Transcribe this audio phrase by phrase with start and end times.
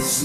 [0.00, 0.16] Hope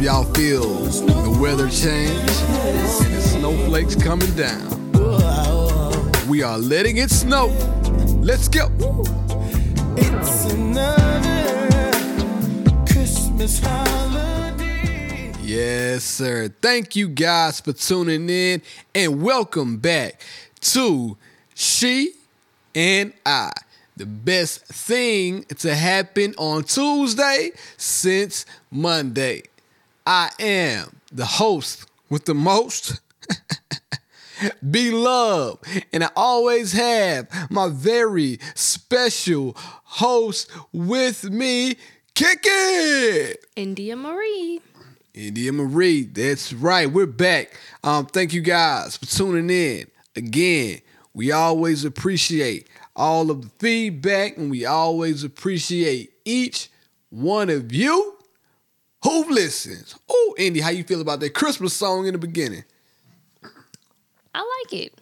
[0.00, 4.70] y'all feel the weather change and the snowflakes coming down.
[6.26, 7.48] We are letting it snow.
[8.22, 8.70] Let's go.
[9.98, 11.03] It's holiday.
[15.42, 16.48] Yes, sir.
[16.62, 18.62] Thank you guys for tuning in
[18.94, 20.22] and welcome back
[20.62, 21.18] to
[21.54, 22.12] She
[22.74, 23.52] and I.
[23.98, 29.42] The best thing to happen on Tuesday since Monday.
[30.06, 32.98] I am the host with the most.
[34.70, 41.76] Be Beloved, and I always have my very special host with me,
[42.14, 43.44] Kick It!
[43.56, 44.60] India Marie.
[45.14, 46.86] India Marie, that's right.
[46.90, 47.58] We're back.
[47.82, 49.86] Um, thank you guys for tuning in.
[50.16, 50.80] Again,
[51.12, 56.70] we always appreciate all of the feedback and we always appreciate each
[57.10, 58.16] one of you
[59.02, 59.96] who listens.
[60.08, 62.64] Oh, Indy, how you feel about that Christmas song in the beginning?
[64.34, 64.94] I like it.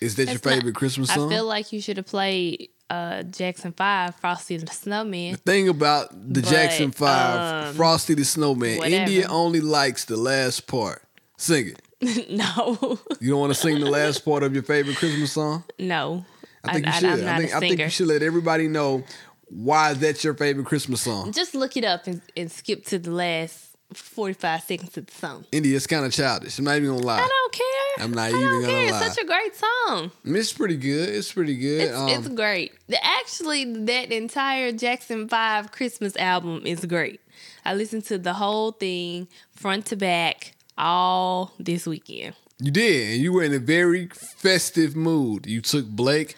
[0.00, 1.32] Is that your It's not- favorite Christmas song?
[1.32, 5.32] I feel like you should have played uh, Jackson 5, Frosty the Snowman.
[5.32, 8.94] The thing about the But, Jackson Five, um, Frosty the Snowman, whatever.
[8.94, 11.02] India only likes the last part.
[11.36, 11.82] Sing it.
[12.30, 12.98] no.
[13.20, 15.64] You don't want to sing the last part of your favorite Christmas song?
[15.78, 16.24] no.
[16.64, 17.24] I think I, you should.
[17.24, 19.04] not I think I think you should let everybody know
[19.48, 21.30] why that's your favorite Christmas song.
[21.30, 25.44] Just look it up and, and skip to the last 45 seconds of the song.
[25.52, 26.58] India, it's kind of childish.
[26.58, 27.18] I'm not even gonna lie.
[27.20, 28.04] I don't care.
[28.04, 28.90] I'm not I even don't gonna care.
[28.92, 29.06] lie.
[29.06, 30.10] It's such a great song.
[30.24, 31.08] It's pretty good.
[31.08, 31.80] It's pretty good.
[31.82, 32.72] It's, um, it's great.
[32.88, 37.20] The, actually, that entire Jackson 5 Christmas album is great.
[37.64, 42.34] I listened to the whole thing front to back all this weekend.
[42.58, 45.46] you did, and you were in a very festive mood.
[45.46, 46.34] You took Blake.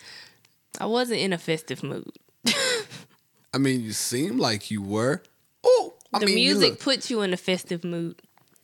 [0.80, 2.12] I wasn't in a festive mood.
[3.52, 5.22] I mean, you seemed like you were.
[6.12, 8.20] I the mean, music look- puts you in a festive mood.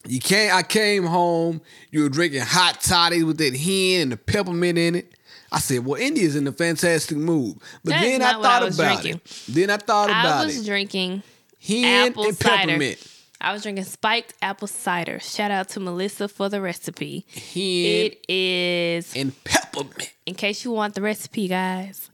[0.07, 0.55] You can't.
[0.55, 1.63] I came home.
[1.91, 5.13] You were drinking hot toddies with that hen and the peppermint in it.
[5.51, 8.79] I said, "Well, India's in a fantastic mood." But That then I I thought was
[8.79, 9.21] about drinking.
[9.25, 9.41] it.
[9.49, 10.43] Then I thought about it.
[10.43, 10.67] I was it.
[10.67, 11.23] drinking
[11.67, 12.67] Hen apple and cider.
[12.67, 12.99] peppermint.
[13.41, 15.21] I was drinking spiked apple cider.
[15.21, 17.25] Shout out to Melissa for the recipe.
[17.33, 20.13] Hen It is, and peppermint.
[20.27, 22.11] in case you want the recipe, guys,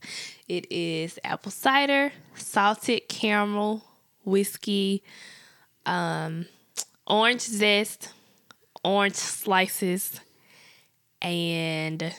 [0.47, 3.83] it is apple cider, salted caramel,
[4.23, 5.03] whiskey,
[5.85, 6.45] um,
[7.07, 8.09] orange zest,
[8.83, 10.19] orange slices,
[11.21, 12.13] and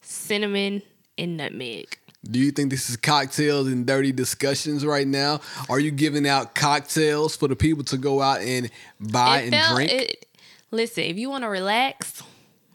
[0.00, 0.82] cinnamon
[1.16, 1.98] and nutmeg.
[2.24, 5.40] Do you think this is cocktails and dirty discussions right now?
[5.68, 8.70] Are you giving out cocktails for the people to go out and
[9.00, 9.92] buy and drink?
[9.92, 10.26] It,
[10.70, 12.22] listen, if you want to relax,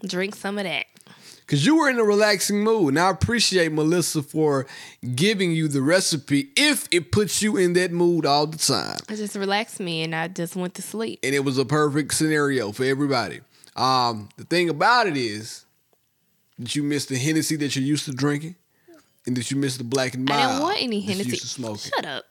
[0.06, 0.86] drink some of that.
[1.46, 2.90] Because you were in a relaxing mood.
[2.90, 4.66] And I appreciate Melissa for
[5.16, 8.98] giving you the recipe if it puts you in that mood all the time.
[9.10, 11.20] It just relaxed me, and I just went to sleep.
[11.22, 13.42] And it was a perfect scenario for everybody.
[13.76, 15.66] Um, the thing about it is
[16.60, 18.56] that you missed the Hennessy that you're used to drinking.
[19.26, 20.42] And that you missed the black and mild.
[20.42, 21.38] I didn't want any Hennessy.
[21.38, 21.92] smoking.
[21.96, 22.26] Shut up.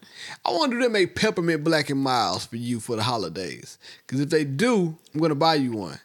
[0.44, 3.78] I wonder if they make peppermint Black and Milds for you for the holidays.
[4.06, 6.00] Because if they do, I'm going to buy you one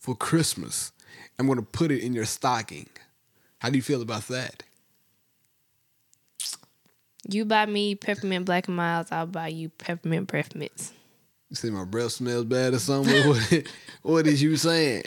[0.00, 0.90] for Christmas.
[1.38, 2.88] I'm going to put it in your stocking.
[3.60, 4.62] How do you feel about that?
[7.28, 10.92] You buy me peppermint Black and Milds, I'll buy you peppermint breath mints.
[11.50, 13.26] You say my breath smells bad or something?
[13.28, 13.64] what,
[14.02, 15.02] what is you saying?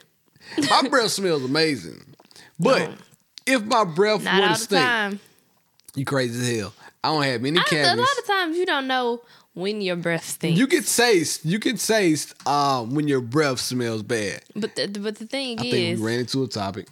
[0.69, 2.03] My breath smells amazing.
[2.59, 2.95] But No.
[3.47, 5.19] if my breath Not the stink, time.
[5.95, 6.73] You crazy as hell.
[7.03, 7.99] I don't have any I, a cavities.
[7.99, 9.21] lot of times you don't know
[9.53, 10.57] when your breath stinks.
[10.59, 14.41] You can taste, you can taste um, when your breath smells bad.
[14.55, 16.87] but the, but the thing I is, think we ran into a topic.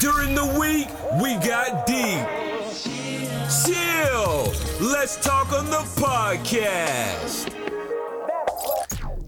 [0.00, 0.88] During the week,
[1.22, 2.26] we got deep.
[3.64, 4.52] Chill.
[4.80, 7.52] Let's talk on the podcast.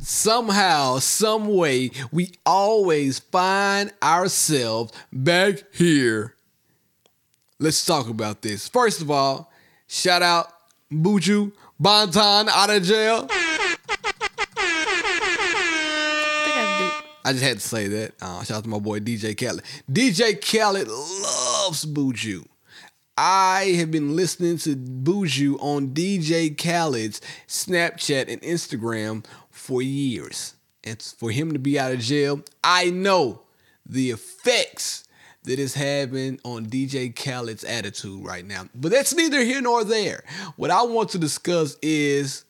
[0.00, 6.34] somehow, some way, we always find ourselves back here.
[7.62, 8.66] Let's talk about this.
[8.66, 9.48] First of all,
[9.86, 10.52] shout out
[10.92, 13.28] Buju Banton out of jail.
[13.30, 13.36] I
[16.44, 17.06] think I do.
[17.24, 18.14] I just had to say that.
[18.20, 19.62] Uh, shout out to my boy DJ Khaled.
[19.88, 22.44] DJ Khaled loves Buju.
[23.16, 30.56] I have been listening to Buju on DJ Khaled's Snapchat and Instagram for years.
[30.82, 33.42] And for him to be out of jail, I know
[33.86, 35.01] the effects
[35.44, 38.68] that it's having on DJ Khaled's attitude right now.
[38.74, 40.22] But that's neither here nor there.
[40.56, 42.44] What I want to discuss is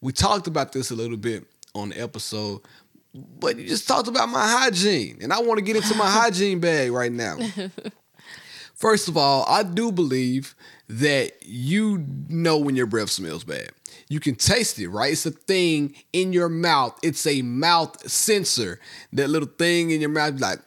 [0.00, 2.60] We talked about this a little bit on the episode,
[3.14, 6.60] but you just talked about my hygiene, and I want to get into my hygiene
[6.60, 7.38] bag right now.
[8.74, 10.54] First of all, I do believe
[10.88, 13.70] that you know when your breath smells bad.
[14.08, 15.12] You can taste it, right?
[15.12, 16.96] It's a thing in your mouth.
[17.02, 18.78] It's a mouth sensor.
[19.14, 20.60] That little thing in your mouth, like,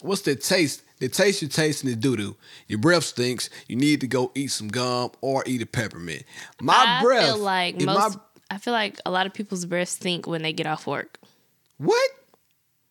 [0.00, 0.82] what's the taste?
[1.00, 2.36] The taste you're tasting is doo doo.
[2.66, 3.50] Your breath stinks.
[3.68, 6.24] You need to go eat some gum or eat a peppermint.
[6.60, 7.24] My I breath.
[7.26, 8.16] feel like most.
[8.16, 11.18] my- I feel like a lot of people's breath stink when they get off work.
[11.76, 12.10] what?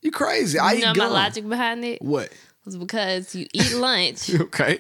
[0.02, 0.60] You crazy?
[0.60, 2.32] I You know my logic behind it What?
[2.64, 4.80] was because you eat lunch Okay.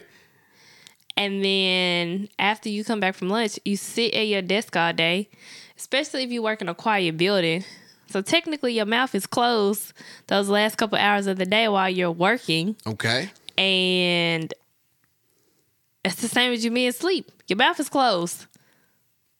[1.18, 5.30] and then after you come back from lunch, you sit at your desk all day,
[5.78, 7.64] especially if you work in a quiet building.
[8.10, 9.94] So technically, your mouth is closed
[10.28, 13.30] those last couple hours of the day while you're working, Okay.
[13.58, 14.54] and
[16.06, 17.32] it's the same as you being asleep.
[17.48, 18.46] Your mouth is closed.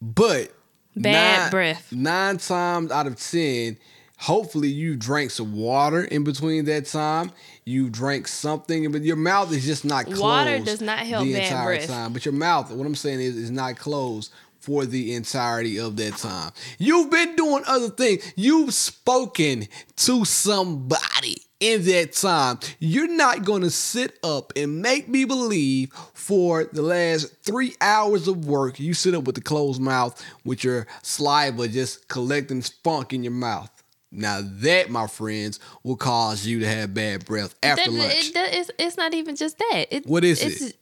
[0.02, 0.52] But
[0.96, 1.92] Bad nine- breath.
[1.92, 3.78] Nine times out of ten,
[4.18, 7.32] hopefully you drank some water in between that time.
[7.66, 10.22] You drank something, but your mouth is just not closed.
[10.22, 11.88] Water does not help the bad entire breath.
[11.88, 12.14] time.
[12.14, 14.32] But your mouth, what I'm saying is, is not closed
[14.68, 16.52] for the entirety of that time.
[16.78, 18.34] You've been doing other things.
[18.36, 19.66] You've spoken
[19.96, 22.60] to somebody in that time.
[22.80, 28.28] You're not going to sit up and make me believe for the last three hours
[28.28, 33.14] of work, you sit up with a closed mouth with your saliva just collecting spunk
[33.14, 33.72] in your mouth.
[34.12, 38.28] Now that, my friends, will cause you to have bad breath after That- lunch.
[38.30, 39.86] it- that- it's, it's not even just that.
[39.92, 40.78] It, What is it's, it?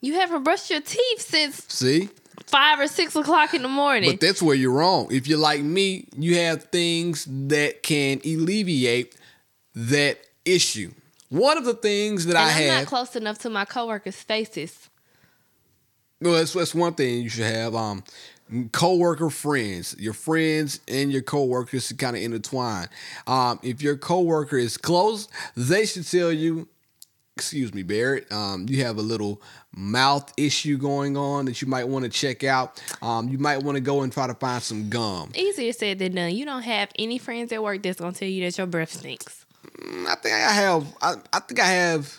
[0.00, 2.08] You haven't brushed your teeth since See?
[2.48, 4.10] Five or six o'clock in the morning.
[4.10, 5.08] But that's where you're wrong.
[5.10, 9.14] If you're like me, you have things that can alleviate
[9.74, 10.92] that issue.
[11.28, 14.16] One of the things that and I I'm have, not close enough to my coworkers'
[14.16, 14.88] faces.
[16.20, 17.74] well, that's, that's one thing you should have.
[17.74, 18.02] Um,
[18.72, 22.88] co-worker friends, your friends and your co-workers kind of intertwine.
[23.26, 26.66] Um, if your co-worker is close, they should tell you.
[27.38, 28.30] Excuse me, Barrett.
[28.32, 29.40] Um, you have a little
[29.76, 32.82] mouth issue going on that you might want to check out.
[33.00, 35.30] Um, you might want to go and try to find some gum.
[35.36, 36.34] Easier said than done.
[36.34, 39.46] You don't have any friends at work that's gonna tell you that your breath stinks.
[39.80, 40.96] I think I have.
[41.00, 42.12] I, I think I have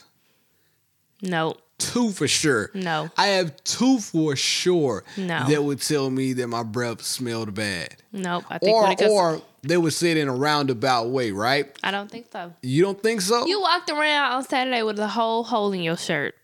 [1.21, 2.69] No, two for sure.
[2.75, 3.09] No.
[3.17, 5.03] I have two for sure.
[5.17, 5.45] No.
[5.47, 7.95] That would tell me that my breath smelled bad.
[8.11, 8.43] nope.
[8.49, 11.75] I think Or comes, or they would say it in a roundabout way, right?
[11.83, 12.53] I don't think so.
[12.61, 13.45] You don't think so?
[13.47, 16.35] You walked around on Saturday with a whole hole in your shirt,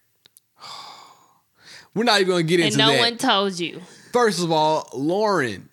[1.94, 2.96] We're not even gonna get and into no that.
[2.96, 3.82] No one told you.
[4.12, 5.70] First of all, Lauren,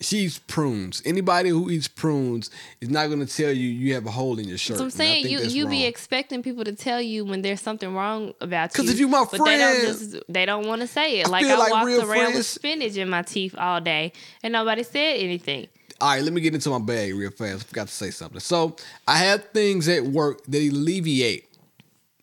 [0.00, 1.02] she eats prunes.
[1.04, 2.50] Anybody who eats prunes
[2.80, 4.78] is not gonna tell you you have a hole in your shirt.
[4.78, 8.34] So I'm saying you you be expecting people to tell you when there's something wrong
[8.40, 8.82] about you.
[8.82, 11.28] Because if you my but they don't just they don't want to say it.
[11.28, 14.12] Like feel I like walked around with spinach in my teeth all day,
[14.42, 15.68] and nobody said anything.
[16.00, 17.64] All right, let me get into my bag real fast.
[17.64, 18.38] I Forgot to say something.
[18.38, 18.76] So
[19.08, 21.48] I have things at work that alleviate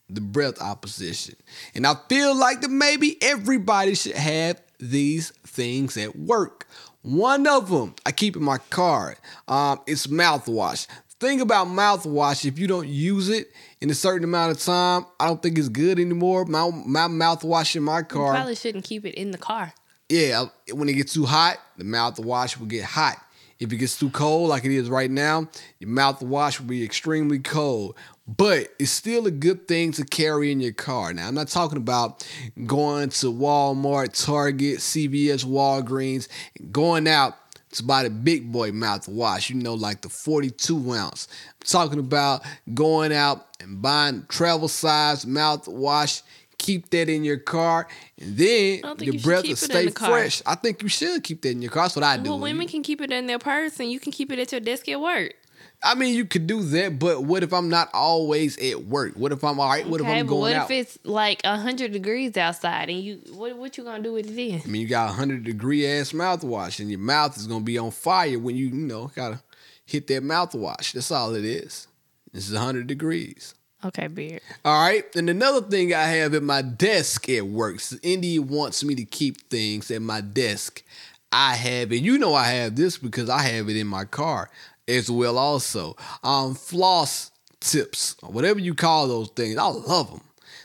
[0.09, 1.35] the breath opposition.
[1.73, 6.67] And I feel like that maybe everybody should have these things at work.
[7.05, 9.15] One of them I keep in my car.
[9.47, 10.87] Um, it's mouthwash.
[11.19, 13.47] Thing about mouthwash, if you don't use it
[13.79, 16.45] in a certain amount of time, I don't think it's good anymore.
[16.45, 19.73] My my mouthwash in my You car probably shouldn't keep it in the car.
[20.09, 23.17] yeah, when it gets too hot, the mouthwash will get hot.
[23.59, 25.47] If it gets too cold, like it is right now,
[25.79, 27.95] your mouthwash will be extremely cold.
[28.27, 31.13] But it's still a good thing to carry in your car.
[31.13, 32.27] Now, I'm not talking about
[32.65, 36.27] going to Walmart, Target, CVS, Walgreens,
[36.71, 37.35] going out
[37.73, 41.27] to buy the big boy mouthwash, you know, like the 42 ounce.
[41.49, 42.43] I'm talking about
[42.73, 46.23] going out and buying travel size mouthwash.
[46.65, 47.87] Keep that in your car,
[48.19, 50.41] and then your you breath will stay fresh.
[50.47, 51.83] I think you should keep that in your car.
[51.83, 52.31] That's what I do.
[52.31, 54.61] Well, women can keep it in their purse, and you can keep it at your
[54.61, 55.35] desk at work.
[55.83, 59.13] I mean, you could do that, but what if I'm not always at work?
[59.15, 59.87] What if I'm all right?
[59.87, 60.69] What okay, if I'm going what out?
[60.69, 64.27] What if it's like hundred degrees outside, and you what what you gonna do with
[64.27, 64.61] it then?
[64.65, 67.77] I mean, you got a hundred degree ass mouthwash, and your mouth is gonna be
[67.77, 69.43] on fire when you, you know, gotta
[69.85, 70.93] hit that mouthwash.
[70.93, 71.87] That's all it is.
[72.31, 73.53] This is hundred degrees.
[73.85, 74.41] Okay, beard.
[74.63, 75.03] All right.
[75.15, 77.79] And another thing I have at my desk at work.
[77.79, 80.83] So India wants me to keep things at my desk.
[81.31, 82.01] I have it.
[82.01, 84.49] You know I have this because I have it in my car
[84.87, 85.95] as well also.
[86.23, 89.57] Um floss tips, or whatever you call those things.
[89.57, 90.21] I love them.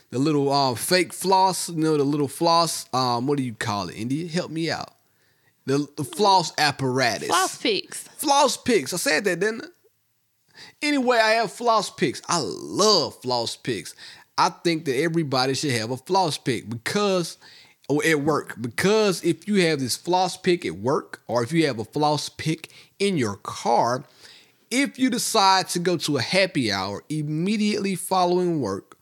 [0.09, 3.89] The little um fake floss, you know, the little floss, um, what do you call
[3.89, 3.95] it?
[3.95, 4.95] India, help me out.
[5.65, 7.27] The, the floss apparatus.
[7.27, 8.03] Floss picks.
[8.03, 8.93] Floss picks.
[8.93, 9.67] I said that, didn't I?
[10.81, 12.21] Anyway, I have floss picks.
[12.27, 13.95] I love floss picks.
[14.37, 17.37] I think that everybody should have a floss pick because
[17.89, 21.67] or at work because if you have this floss pick at work or if you
[21.67, 22.69] have a floss pick
[22.99, 24.03] in your car,
[24.71, 28.97] if you decide to go to a happy hour immediately following work,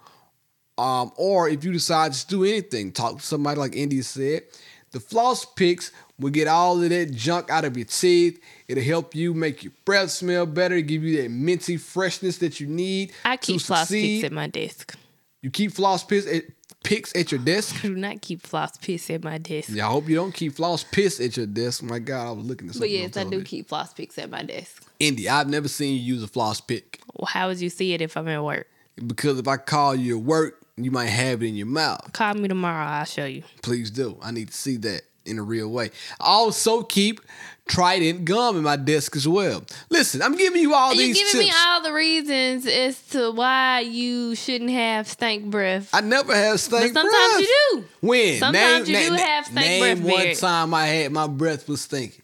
[0.77, 4.43] um, or if you decide to do anything, talk to somebody like India said,
[4.91, 8.39] the floss picks will get all of that junk out of your teeth.
[8.67, 12.67] It'll help you make your breath smell better, give you that minty freshness that you
[12.67, 13.11] need.
[13.25, 14.21] I to keep floss succeed.
[14.21, 14.95] picks at my desk.
[15.41, 16.43] You keep floss picks at,
[16.83, 17.75] picks at your desk.
[17.79, 19.69] I do not keep floss picks at my desk.
[19.71, 21.81] Yeah, I hope you don't keep floss piss at your desk.
[21.83, 22.89] My God, I was looking at something.
[22.89, 23.43] But yes, I do television.
[23.45, 24.85] keep floss picks at my desk.
[24.99, 28.01] Indy, I've never seen you use a floss pick Well, how would you see it
[28.01, 28.67] if I'm at work?
[29.07, 32.11] because if I call you at work, you might have it in your mouth.
[32.11, 32.85] Call me tomorrow.
[32.85, 33.43] I'll show you.
[33.61, 34.17] Please do.
[34.21, 35.91] I need to see that in a real way.
[36.19, 37.21] I also keep
[37.67, 39.63] Trident gum in my desk as well.
[39.91, 41.45] Listen, I'm giving you all You're these giving tips.
[41.45, 45.87] me all the reasons as to why you shouldn't have stank breath.
[45.93, 47.39] I never have stank but sometimes breath.
[47.41, 47.85] you do.
[48.01, 48.39] When?
[48.39, 50.37] Sometimes name, you do have stank name breath, one Barrett.
[50.39, 52.23] time I had my breath was stinking.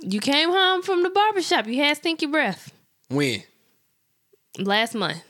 [0.00, 1.68] You came home from the barbershop.
[1.68, 2.72] You had stinky breath
[3.08, 3.44] When?
[4.58, 5.22] last month.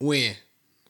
[0.00, 0.34] When?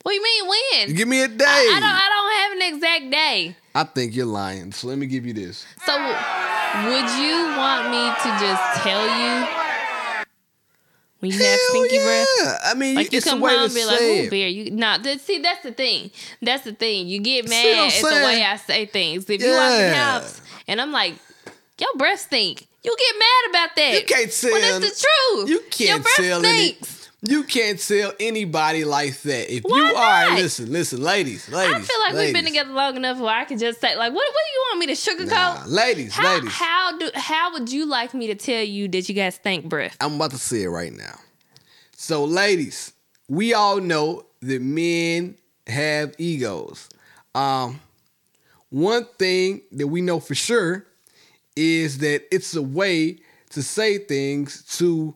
[0.02, 0.48] What do you mean
[0.88, 0.94] when?
[0.96, 1.44] Give me a day.
[1.46, 1.82] I, I don't.
[1.82, 3.56] I don't have an exact day.
[3.74, 4.72] I think you're lying.
[4.72, 5.66] So let me give you this.
[5.84, 9.46] So, would you want me to just tell you
[11.20, 12.60] when you have Hell stinky breath?
[12.64, 14.30] I mean, Like you come home and be like, "Ooh, it.
[14.30, 14.98] bear." You nah.
[15.18, 16.10] See, that's the thing.
[16.42, 17.08] That's the thing.
[17.08, 19.28] You get See what I'm mad at the way I say things.
[19.28, 21.14] If you walk in the house and I'm like,
[21.80, 24.00] "Your breath stink," you get mad about that.
[24.00, 24.52] You can't tell.
[24.52, 25.48] When it's the truth.
[25.48, 26.76] You Your can't breath tell any.
[27.28, 29.52] You can't tell anybody like that.
[29.52, 31.74] If Why you are, listen, listen, ladies, ladies.
[31.74, 34.32] I feel like we've been together long enough where I could just say, like, what,
[34.32, 35.30] what do you want me to sugarcoat?
[35.30, 36.52] Nah, ladies, how, ladies.
[36.52, 39.96] how do how would you like me to tell you that you guys stank breath?
[40.00, 41.18] I'm about to say it right now.
[41.96, 42.92] So, ladies,
[43.28, 46.88] we all know that men have egos.
[47.34, 47.80] Um,
[48.70, 50.86] one thing that we know for sure
[51.56, 53.18] is that it's a way
[53.50, 55.14] to say things to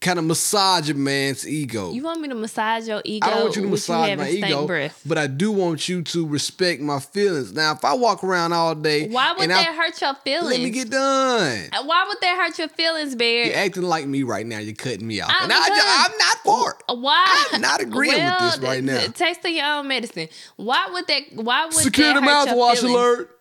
[0.00, 1.92] kind of massage a man's ego.
[1.92, 3.26] You want me to massage your ego?
[3.26, 5.02] I don't want you to massage having my ego, breath?
[5.04, 7.52] but I do want you to respect my feelings.
[7.52, 10.50] Now, if I walk around all day, Why would and that I, hurt your feelings?
[10.50, 11.68] let me get done.
[11.72, 13.46] Uh, Why would that hurt your feelings, Bear?
[13.46, 14.58] You're acting like me right now.
[14.58, 16.76] You're cutting me off, Ah, and I, because- I'm not for it.
[16.88, 17.44] Uh, Why?
[17.52, 19.00] I'm not agreeing with this right now.
[19.08, 20.28] Taste of your own medicine.
[20.56, 21.22] Why would that?
[21.34, 23.34] Why would Security that hurt your mouthwash alert.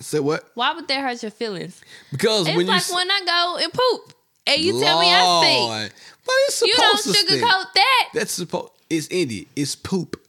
[0.00, 0.48] Say what?
[0.54, 1.80] Why would that hurt your feelings?
[2.10, 4.13] Because It's when you like s- when I go and poop,
[4.46, 5.92] and you tell me I stink.
[6.24, 7.44] But it's You don't supposed to stink.
[7.44, 8.08] sugarcoat that.
[8.14, 8.72] That's supposed.
[8.90, 9.44] It's India.
[9.56, 10.20] It's poop.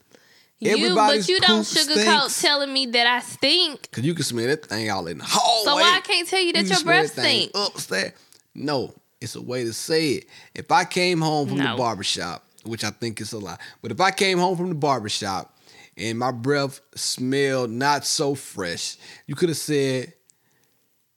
[0.60, 2.42] You, but you don't sugarcoat stinks.
[2.42, 3.92] telling me that I stink.
[3.92, 5.66] Cause you can smell that thing all in the hallway.
[5.66, 7.68] So why I can't tell you that can your breath that thing stink?
[7.68, 8.12] Upstairs.
[8.56, 10.26] No, it's a way to say it.
[10.56, 14.00] If I came home from the barbershop, which I think is a lie, but if
[14.02, 15.56] I came home from the barbershop
[15.98, 20.14] and my breath smelled not so fresh, you could have said,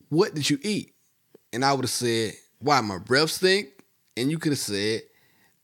[0.09, 0.95] What did you eat?
[1.53, 3.69] And I would have said, Why my breath stink?
[4.17, 5.03] And you could have said,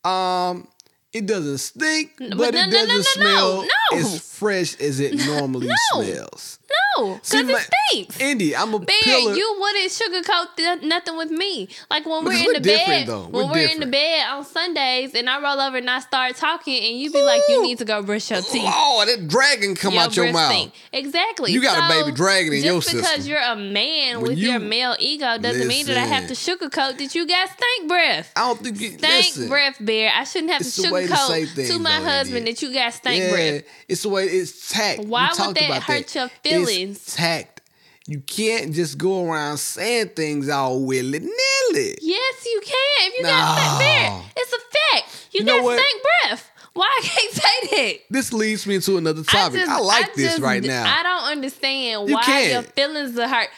[0.04, 0.68] Um,
[1.12, 3.68] it doesn't stink, but, but it no, no, doesn't no, no, smell.
[3.93, 5.75] As fresh as it normally No.
[6.03, 6.59] smells.
[6.97, 8.21] No, because it stinks.
[8.21, 9.35] Indy, I'm a Bear, pillar.
[9.35, 11.69] you wouldn't sugarcoat th- nothing with me.
[11.91, 13.25] Like when we're in the bed, though.
[13.29, 16.37] when We're we're in the bed on Sundays, and I roll over and I start
[16.37, 19.75] talking, and you be like, "You need to go brush your teeth." Oh, that dragon
[19.76, 20.53] come out your mouth.
[20.53, 20.73] stink.
[20.93, 21.53] Exactly.
[21.53, 24.50] You got a baby dragon in your Just because you're a man When with you-
[24.53, 28.33] your male ego doesn't mean that I have to sugarcoat that you got stank breath.
[28.37, 30.11] I don't think you Stank listen, breath, bear.
[30.14, 32.55] I shouldn't have to to sugarcoat things, to my though, husband India.
[32.55, 33.62] that you got stank Yeah, breath.
[33.88, 35.00] It's the way it's tact.
[35.04, 36.35] Why would talked that hurt your It's
[36.66, 37.04] feelings?
[37.14, 37.61] tact.
[38.07, 41.95] You can't just go around saying things all willy nilly.
[42.02, 43.11] Yes, you can.
[43.11, 43.62] If you got No.
[43.62, 45.28] stank breath, it's a fact.
[45.33, 46.50] You, You got stank breath.
[46.75, 47.33] Why I can't
[47.73, 48.00] say that?
[48.11, 49.61] This leads me into another topic.
[49.62, 50.85] I, just- like this just- right now.
[50.87, 52.52] I don't understand You why can't.
[52.52, 53.49] your feelings are hurt,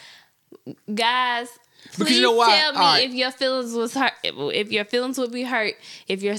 [0.94, 1.48] guys.
[1.92, 2.58] Please Because you know why?
[2.58, 3.04] tell me right.
[3.08, 4.12] if your feelings was hurt.
[4.22, 5.74] If your feelings would be hurt
[6.08, 6.36] if your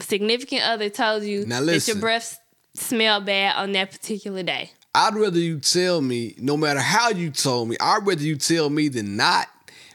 [0.00, 2.00] significant other told you Now that your listen.
[2.00, 2.39] breath
[2.74, 4.72] smelled bad on that particular day.
[4.94, 8.70] I'd rather you tell me, no matter how you told me, I'd rather you tell
[8.70, 9.46] me than not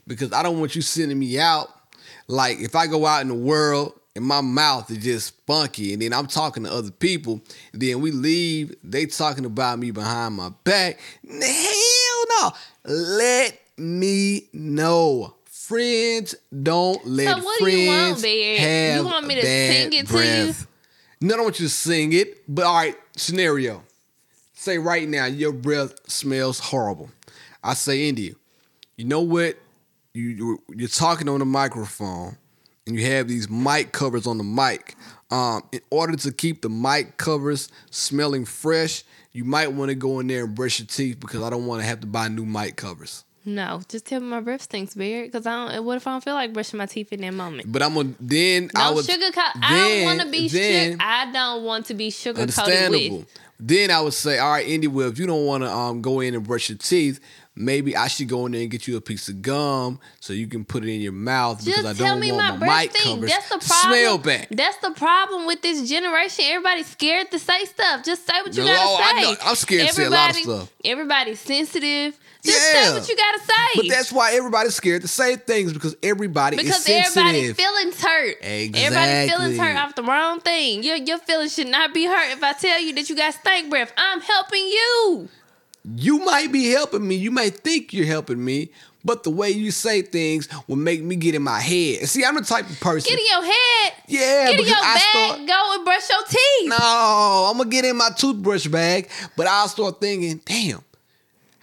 [0.08, 1.70] because I don't want you sending me out.
[2.28, 6.02] Like if I go out in the world and my mouth is just funky and
[6.02, 7.42] then I'm talking to other people
[7.74, 11.00] and then we leave, they talking about me behind my back.
[11.28, 12.52] Hell no.
[12.86, 15.36] Let me know.
[15.46, 19.72] Friends don't let So what do friends you want, have You want me to bad
[19.72, 20.68] sing it to breath.
[21.26, 22.44] No, I don't want you to sing it.
[22.48, 23.82] But all right, scenario.
[24.54, 27.10] Say right now, your breath smells horrible.
[27.64, 28.34] I say, India,
[28.96, 29.58] you know what?
[30.14, 32.38] You you- you're talking on the microphone,
[32.86, 34.96] and you have these mic covers on the mic.
[35.32, 40.20] Um, in order to keep the mic covers smelling fresh, you might want to go
[40.20, 42.46] in there and brush your teeth because I don't want to have to buy new
[42.46, 43.24] mic covers.
[43.48, 45.32] No, just tell me my breath stinks, Beard.
[45.32, 45.86] Because I don't.
[45.86, 47.72] What if I don't feel like brushing my teeth in that moment?
[47.72, 49.32] But I'm gonna then I No would sugar.
[49.32, 51.04] Co- I don't want to be then- sugar.
[51.04, 53.18] I don't want to be sugar understandable.
[53.20, 53.28] with.
[53.60, 56.20] Then I would say, all right, Indy, well, if you don't want to um, go
[56.20, 57.22] in and brush your teeth,
[57.56, 60.48] maybe I should go in there and get you a piece of gum so you
[60.48, 62.94] can put it in your mouth Just because I don't want my my, breath mic
[63.04, 63.94] covers That's the problem.
[63.94, 64.48] smell bad.
[64.52, 66.44] That's the problem with this generation.
[66.50, 68.04] Everybody's scared to say stuff.
[68.04, 69.32] Just say what you No, gotta I say.
[69.32, 69.38] know.
[69.46, 70.74] I'm scared to say a lot of stuff.
[70.84, 72.20] Everybody's sensitive.
[72.46, 72.84] Just Yeah.
[72.86, 73.54] say what you gotta say.
[73.76, 77.18] But that's why everybody's scared to say things because everybody because is sensitive.
[77.18, 78.38] everybody's feelings hurt.
[78.42, 79.58] Everybody's feelings Exactly.
[79.58, 80.84] hurt off the wrong thing.
[80.84, 83.70] Your your feelings should not be hurt if I tell you that you got stank
[83.70, 83.92] breath.
[83.98, 85.30] I'm helping you.
[85.98, 87.16] you might be helping me.
[87.16, 88.70] You might think you're helping me,
[89.04, 92.00] but the way you say things will make me get in my head.
[92.00, 93.08] And see, I'm the type of person.
[93.08, 93.94] Get in your head.
[94.08, 95.02] Yeah, Get in your I bag.
[95.02, 96.70] start- Go and brush your teeth.
[96.70, 100.84] No, I'm gonna get in my toothbrush bag, but I'll start thinking, damn,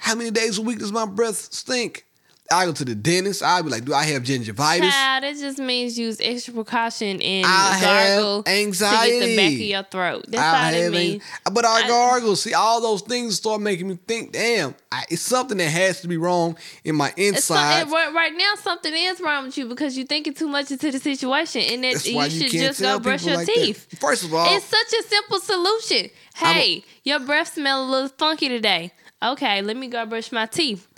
[0.03, 2.05] how many days a week does my breath stink?
[2.51, 3.43] I go to the dentist.
[3.43, 4.91] I'll be like, do I have gingivitis?
[4.91, 9.53] Child, it just means use extra precaution and I have gargle to get the back
[9.53, 10.25] of your throat.
[10.29, 11.23] That's I all it means.
[11.47, 12.37] an- but I I- gargle.
[12.37, 16.09] See, all those things start making me think, damn, I, it's something that has to
[16.09, 17.89] be wrong in my inside.
[17.91, 20.99] right, right now, something is wrong with you because you're thinking too much into the
[20.99, 23.55] situation, and that you you should just go brush your like that.
[23.55, 23.99] teeth.
[23.99, 26.11] First of all- it's such a simple solution.
[26.41, 28.93] I'm a- Hey, your breath smell a little funky today.
[29.23, 30.89] Okay, let me go brush my teeth.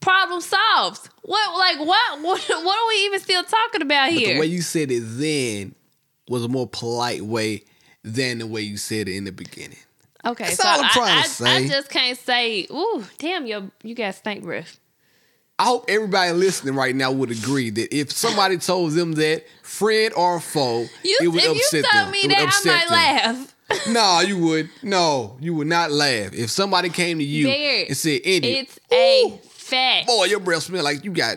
[0.00, 1.08] Problem solved.
[1.22, 4.34] What, like, what, what, what are we even still talking about But here?
[4.34, 5.74] the way you said it then
[6.28, 7.64] was a more polite way
[8.04, 9.78] than the way you said it in the beginning.
[10.24, 11.50] Okay, That's so all I'm I, trying I, to say.
[11.64, 14.78] I just can't say, "Ooh, damn, you you got stank breath."
[15.60, 20.12] I hope everybody listening right now would agree that if somebody told them that, friend
[20.14, 22.10] or foe, You, it would upset them.
[22.12, 23.36] me It would that, I upset might them.
[23.36, 23.54] laugh.
[23.88, 24.70] No, you would.
[24.82, 26.32] No, you would not laugh.
[26.32, 30.06] If somebody came to you Bear, and said, Indy, it's a fact.
[30.06, 31.36] boy, your breath smell like you got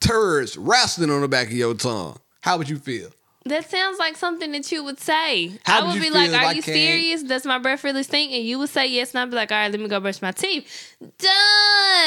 [0.00, 2.18] turds wrestling on the back of your tongue.
[2.42, 3.10] How would you feel?
[3.46, 5.52] That sounds like something that you would say.
[5.64, 7.22] How I would be like, "Are I you came- serious?
[7.22, 9.58] Does my breath really stink?" And you would say yes, and I'd be like, "All
[9.58, 11.28] right, let me go brush my teeth." Done.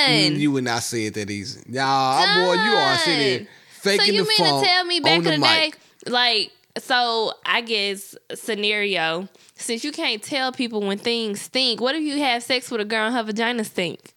[0.10, 1.62] Mm, you would not say it that easy.
[1.67, 3.48] Nah, boy, you are sitting there Done.
[3.72, 5.72] faking so you the mean to tell me back in the the, day,
[6.08, 12.02] like, so I guess scenario, since you can't tell people when things stink, what if
[12.02, 14.13] you have sex with a girl and her vagina stink?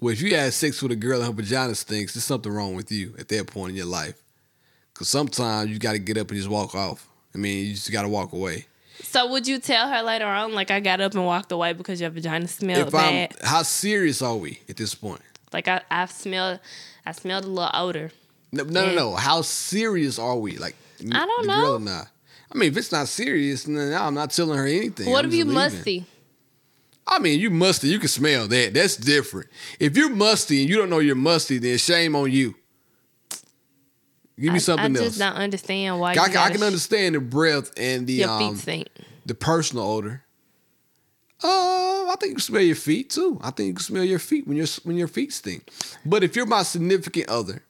[0.00, 2.74] Well, if you had sex with a girl and her vagina stinks, there's something wrong
[2.74, 4.20] with you at that point in your life.
[4.92, 7.08] Because sometimes you got to get up and just walk off.
[7.34, 8.66] I mean, you just got to walk away.
[9.02, 12.00] So would you tell her later on, like I got up and walked away because
[12.00, 13.36] your vagina smelled if I'm, bad?
[13.42, 15.22] how serious are we at this point?
[15.52, 16.60] Like I, I smelled,
[17.06, 18.10] I smelled a little odor.
[18.52, 19.14] No, no, no, no.
[19.14, 20.58] How serious are we?
[20.58, 20.76] Like,
[21.10, 21.60] I don't know.
[21.62, 22.08] Girl or not?
[22.54, 25.10] I mean, if it's not serious, then I'm not telling her anything.
[25.10, 25.54] what I'm if you leaving.
[25.54, 26.06] musty?
[27.06, 27.88] I mean, you musty.
[27.88, 28.74] You can smell that.
[28.74, 29.48] That's different.
[29.80, 32.54] If you're musty and you don't know you're musty, then shame on you.
[34.38, 35.06] Give me I, something I else.
[35.06, 36.12] I just don't understand why.
[36.14, 38.88] I, I can sh- understand the breath and the Your um, feet stink.
[39.26, 40.24] the personal odor.
[41.42, 43.38] Uh, I think you can smell your feet too.
[43.42, 45.68] I think you can smell your feet when your when your feet stink.
[46.04, 47.62] But if you're my significant other,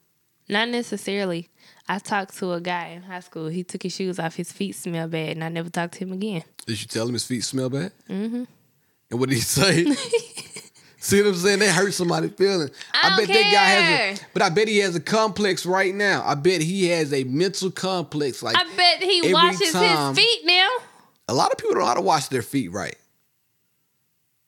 [0.49, 1.49] Not necessarily.
[1.93, 3.49] I talked to a guy in high school.
[3.49, 4.35] He took his shoes off.
[4.37, 6.43] His feet smell bad, and I never talked to him again.
[6.65, 7.93] did you tell him his feet smell bad?
[8.09, 8.45] Mm-hmm.
[9.11, 9.85] And what did he say?
[10.97, 11.59] See what I'm saying?
[11.59, 12.71] That hurt somebody's feelings.
[12.95, 14.27] I don't bet that guy has care.
[14.27, 16.23] a, but I bet he has a complex right now.
[16.25, 18.43] I bet he has a mental complex.
[18.43, 20.69] Like I bet he washes time- his feet now.
[21.29, 22.97] a lot of people don't know how to wash their feet right.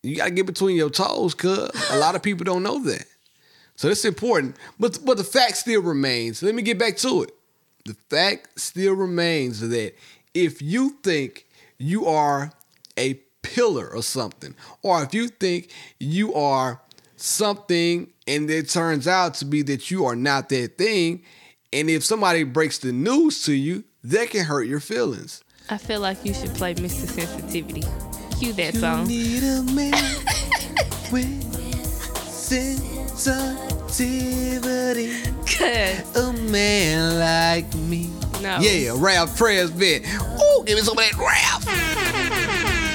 [0.03, 3.05] You gotta get between your toes, cuz a lot of people don't know that.
[3.77, 4.57] So that's important.
[4.79, 6.43] But but the fact still remains.
[6.43, 7.33] Let me get back to it.
[7.85, 9.95] The fact still remains that
[10.33, 11.47] if you think
[11.79, 12.53] you are
[12.97, 16.81] a pillar or something, or if you think you are
[17.17, 21.23] something and it turns out to be that you are not that thing,
[21.73, 25.43] and if somebody breaks the news to you, that can hurt your feelings.
[25.69, 27.07] I feel like you should play Mr.
[27.09, 27.83] Sensitivity.
[28.39, 29.09] Cue that song.
[33.17, 35.13] need a man with sensitivity.
[35.47, 38.11] Cause A man like me.
[38.43, 38.59] No.
[38.61, 40.05] Yeah, Ralph Tresvant.
[40.41, 41.65] Ooh, give me some of that Ralph.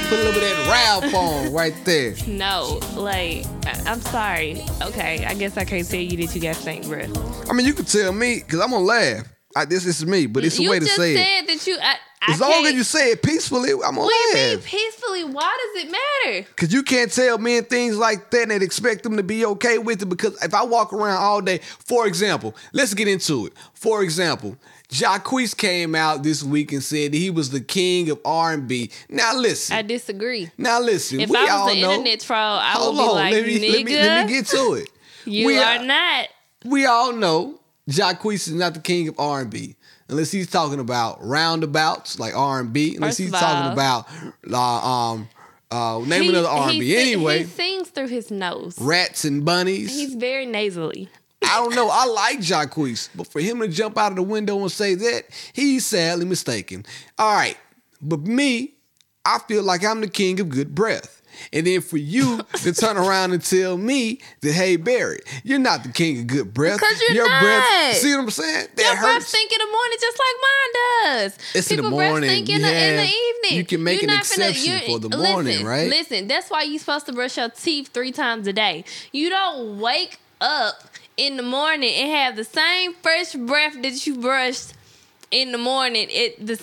[0.10, 2.16] Put a little bit of that Ralph on right there.
[2.28, 4.64] no, like I- I'm sorry.
[4.82, 7.12] Okay, I guess I can't tell you that you got stank breath.
[7.50, 9.24] I mean, you can tell me, because I'm going to laugh.
[9.56, 11.18] I, this is me, but it's a you way to say it.
[11.18, 11.78] said that you.
[11.82, 14.64] I, I As long as you say it peacefully, I'm gonna What laugh.
[14.66, 15.24] peacefully?
[15.24, 16.48] Why does it matter?
[16.56, 20.02] Cause you can't tell men things like that and expect them to be okay with
[20.02, 20.06] it.
[20.06, 23.54] Because if I walk around all day, for example, let's get into it.
[23.74, 24.58] For example,
[24.90, 28.92] Jacquees came out this week and said he was the king of R&B.
[29.08, 30.52] Now listen, I disagree.
[30.58, 31.22] now listen.
[31.22, 31.92] If we I all was an know.
[31.94, 34.46] internet troll, I would be on, like, let me, nigga, let me let me get
[34.48, 34.90] to it.
[35.26, 36.28] you we are not.
[36.66, 37.60] we all know
[37.90, 39.76] Jacquees is not the king of R&B
[40.10, 42.96] unless he's talking about roundabouts like R&B.
[42.96, 44.08] Unless First he's talking about
[44.52, 44.58] uh,
[45.14, 45.30] um
[45.72, 46.96] uh, name He- another R&B.
[46.98, 48.76] anyway, he sings through his nose.
[48.82, 49.94] rats and bunnies.
[49.94, 51.10] He's very nasally.
[51.44, 51.90] I don't know.
[51.92, 55.24] I like Jacquees, but for him to jump out of the window and say that,
[55.54, 56.86] he's sadly mistaken.
[57.18, 57.58] All right,
[58.02, 58.74] but me,
[59.24, 61.19] I feel like I'm the king of good breath.
[61.54, 65.84] And then for you to turn around and tell me that, hey Barry, you're not
[65.84, 66.80] the king of good breath.
[66.80, 68.68] Because you're Your breath, see what I'm saying?
[68.76, 69.28] That Your breath hurts.
[69.28, 70.74] stink in the morning just like mine
[71.24, 71.38] does.
[71.56, 72.30] It's in the People breath morning.
[72.30, 73.58] stink in, You the, in the evening.
[73.58, 75.90] you can make You're an not finna- exception you're- for the morning, listen, right?
[75.90, 78.84] Listen, that's why you're supposed to brush your teeth three times a day.
[79.12, 80.84] You don't wake up
[81.18, 84.74] in the morning and have the same fresh breath that you brushed
[85.32, 86.08] in the morning.
[86.10, 86.56] It the,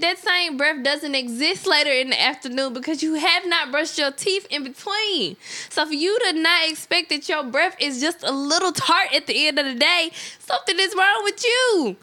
[0.00, 4.10] that same breath doesn't exist later in the afternoon because you have not brushed your
[4.12, 5.36] teeth in between.
[5.68, 9.26] So for you to not expect that your breath is just a little tart at
[9.26, 11.96] the end of the day, something is wrong with you.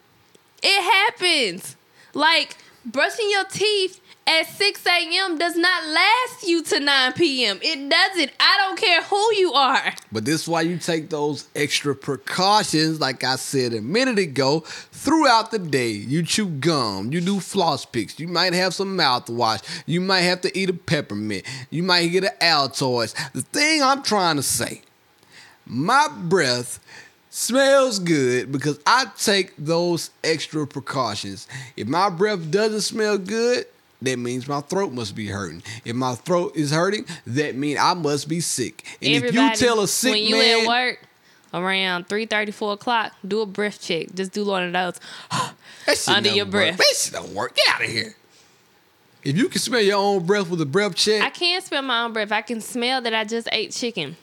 [0.64, 1.76] It happens.
[2.14, 4.01] Like brushing your teeth
[4.32, 5.38] at 6 a.m.
[5.38, 7.60] does not last you to 9 p.m.
[7.62, 8.32] It doesn't.
[8.40, 9.94] I don't care who you are.
[10.12, 14.62] But this is why you take those extra precautions, like I said a minute ago,
[14.62, 15.90] throughout the day.
[15.90, 20.40] You chew gum, you do floss picks, you might have some mouthwash, you might have
[20.42, 23.14] to eat a peppermint, you might get an Altoids.
[23.34, 24.82] The thing I'm trying to say,
[25.66, 26.80] my breath
[27.30, 31.48] smells good because I take those extra precautions.
[31.76, 33.66] If my breath doesn't smell good,
[34.02, 35.64] that means my throat must be hurting.
[35.86, 38.84] If my throat is hurting, that means I must be sick.
[39.02, 41.00] And if you tell a sick when you man, at work
[41.54, 44.14] around 3 4 o'clock, do a breath check.
[44.14, 45.00] Just do one of those.
[46.08, 46.52] under your work.
[46.52, 46.78] breath.
[46.78, 47.56] That shit don't work.
[47.56, 48.16] Get out of here.
[49.24, 52.04] If you can smell your own breath with a breath check, I can't smell my
[52.04, 52.32] own breath.
[52.32, 54.18] I can smell that I just ate chicken.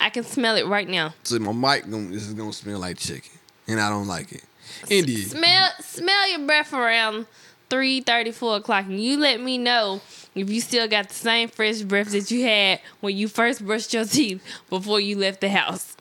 [0.00, 1.14] I can smell it right now.
[1.22, 3.32] so my mic gonna, this is gonna smell like chicken,
[3.66, 4.44] and I don't like it.
[4.90, 7.26] India, Smell smell your breath around
[7.74, 10.00] 3 4 o'clock and you let me know
[10.36, 13.92] if you still got the same fresh breath that you had when you first brushed
[13.92, 15.96] your teeth before you left the house.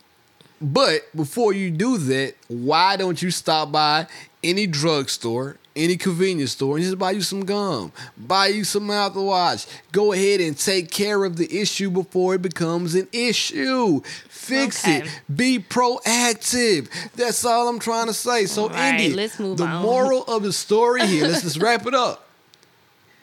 [0.62, 4.06] But before you do that, why don't you stop by
[4.44, 9.68] any drugstore, any convenience store, and just buy you some gum, buy you some mouthwash?
[9.92, 14.02] Go ahead and take care of the issue before it becomes an issue.
[14.30, 14.98] Fix Okay.
[15.02, 15.22] it.
[15.36, 16.90] Be proactive.
[17.16, 18.46] That's all I'm trying to say.
[18.46, 19.82] So, All right, Indy, let's move the on.
[19.82, 21.28] moral of the story here.
[21.28, 22.28] let's just wrap it up.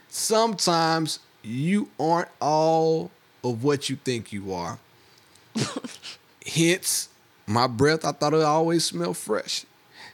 [0.09, 3.11] Sometimes you aren't all
[3.45, 4.79] of what you think you are.
[6.47, 7.09] Hence,
[7.47, 9.65] my breath, I thought it always smelled fresh.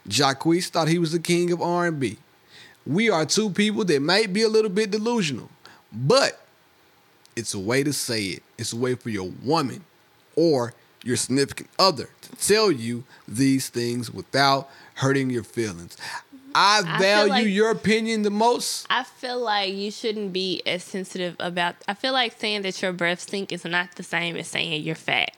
[0.07, 2.17] Jacquees thought he was the king of R&B.
[2.87, 5.49] We are two people that might be a little bit delusional,
[5.91, 6.39] but
[7.35, 8.43] it's a way to say it.
[8.57, 9.83] It's a way for your woman
[10.35, 10.73] or
[11.03, 15.95] your significant other to tell you these things without hurting your feelings.
[15.95, 16.51] Mm-hmm.
[16.55, 18.87] I feel value like- your opinion the most.
[18.89, 22.93] I feel like you shouldn't be as sensitive about I feel like saying that your
[22.93, 25.36] breath stink is not the same as saying you're fat.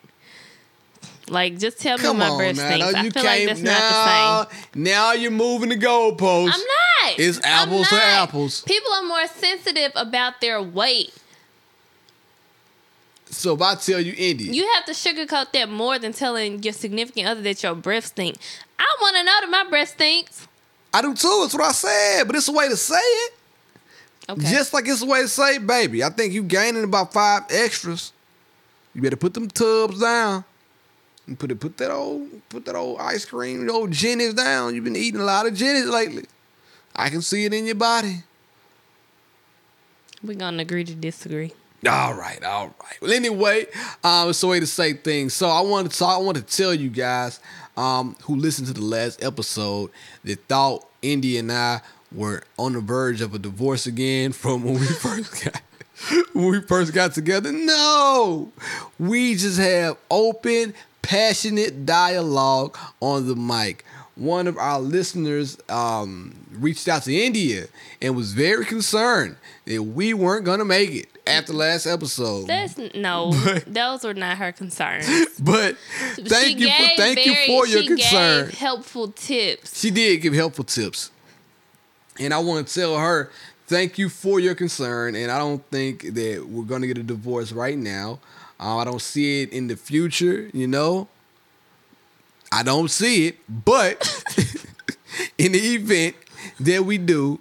[1.29, 2.67] Like just tell me Come my on breath now.
[2.69, 2.91] stinks.
[2.93, 4.83] No, I you feel like that's now, not the same.
[4.83, 6.51] now you're moving the goalposts.
[6.53, 7.19] I'm not.
[7.19, 8.61] It's apples to apples.
[8.61, 11.13] People are more sensitive about their weight.
[13.31, 16.73] So if I tell you Indy, You have to sugarcoat that more than telling your
[16.73, 18.39] significant other that your breath stinks.
[18.79, 20.47] I want to know that my breath stinks.
[20.93, 21.41] I do too.
[21.45, 23.33] It's what I said, but it's a way to say it.
[24.29, 24.41] Okay.
[24.49, 28.11] Just like it's a way to say, baby, I think you gaining about five extras.
[28.95, 30.43] You better put them tubs down.
[31.37, 34.75] Put it, put that old, put that old ice cream, the old Jeni's down.
[34.75, 36.25] You've been eating a lot of Jeni's lately.
[36.95, 38.23] I can see it in your body.
[40.23, 41.53] We're gonna agree to disagree.
[41.87, 43.01] All right, all right.
[43.01, 43.67] Well, anyway,
[44.03, 45.33] um, it's a way to say things.
[45.33, 47.39] So I wanted to, I want to tell you guys
[47.77, 49.89] um, who listened to the last episode
[50.25, 51.79] that thought Indy and I
[52.11, 55.61] were on the verge of a divorce again from when we first got
[56.33, 57.51] when we first got together.
[57.51, 58.51] No,
[58.97, 60.73] we just have open,
[61.09, 63.83] passionate dialogue on the mic.
[64.13, 67.65] One of our listeners um, reached out to India
[67.99, 72.45] and was very concerned that we weren't gonna make it after last episode.
[72.45, 75.07] That's no, But- those were not her concerns.
[75.39, 75.77] but
[76.13, 78.49] thank She you for thank you for your concern.
[78.51, 79.79] Helpful tips.
[79.79, 81.09] She did give helpful tips.
[82.19, 83.31] And I want to tell her,
[83.65, 85.15] thank you for your concern.
[85.15, 88.19] And I don't think that we're going to get a divorce right now.
[88.59, 91.07] Uh, I don't see it in the future, you know.
[92.51, 93.37] I don't see it.
[93.47, 94.23] But
[95.37, 96.15] in the event
[96.59, 97.39] that we do,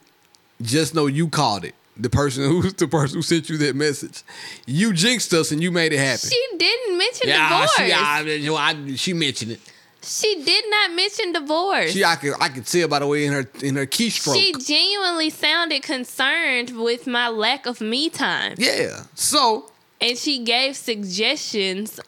[0.62, 1.74] just know you called it.
[1.96, 4.22] The person who's the person who sent you that message.
[4.66, 6.30] You jinxed us and you made it happen.
[6.30, 7.74] She didn't mention yeah, divorce.
[7.74, 9.60] she, She, I, I- she mentioned it.
[10.00, 11.90] She did not mention divorce.
[11.90, 14.34] She, I could, I could tell by the way in her in her keystroke.
[14.34, 18.54] She genuinely sounded concerned with my lack of me time.
[18.58, 19.02] Yeah.
[19.16, 21.98] So And she gave suggestions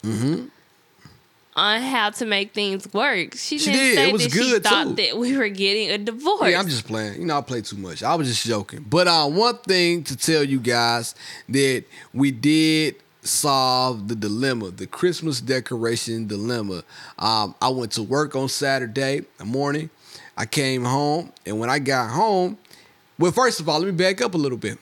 [1.55, 3.35] on how to make things work.
[3.35, 3.95] She, She didn't did.
[3.95, 4.93] say It was that she thought too.
[5.03, 6.49] that we were getting a divorce.
[6.49, 7.19] yeah, I'm just playing.
[7.19, 8.01] You know, I play too much.
[8.03, 8.85] I was just joking.
[8.89, 11.13] But uh, one thing to tell you guys
[11.49, 16.83] that we did solve the dilemma, the Christmas decoration dilemma.
[17.19, 19.89] Um, I went to work on Saturday morning.
[20.37, 22.57] I came home, and when I got home,
[23.19, 24.79] well, first of all, let me back up a little bit.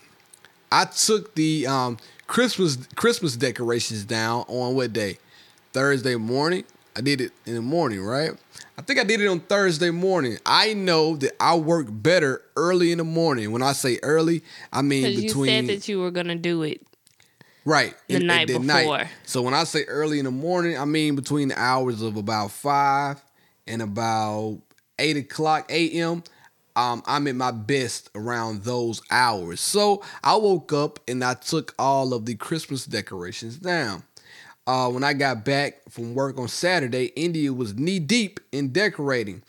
[0.71, 1.97] I took the um,
[2.29, 5.17] Christmas Christmas decorations down on what day?
[5.73, 6.63] Thursday morning.
[6.95, 8.31] I did it in the morning, right?
[8.77, 10.37] I think I did it on Thursday morning.
[10.45, 13.51] I know that I work better early in the morning.
[13.51, 16.63] When I say early, I mean Because you between said that you were gonna do
[16.63, 16.81] it.
[17.65, 19.09] right the in- night at before.
[19.25, 22.51] So when I say early in the morning, I mean between the hours of about
[22.51, 23.23] five
[23.67, 24.59] and about
[24.99, 26.23] eight o'clock a.m.
[26.75, 29.59] Um, I'm at my best around those hours.
[29.59, 34.03] So I woke up and I took all of the Christmas decorations down.
[34.67, 39.41] Uh, when I got back from work on Saturday, India was knee deep in decorating.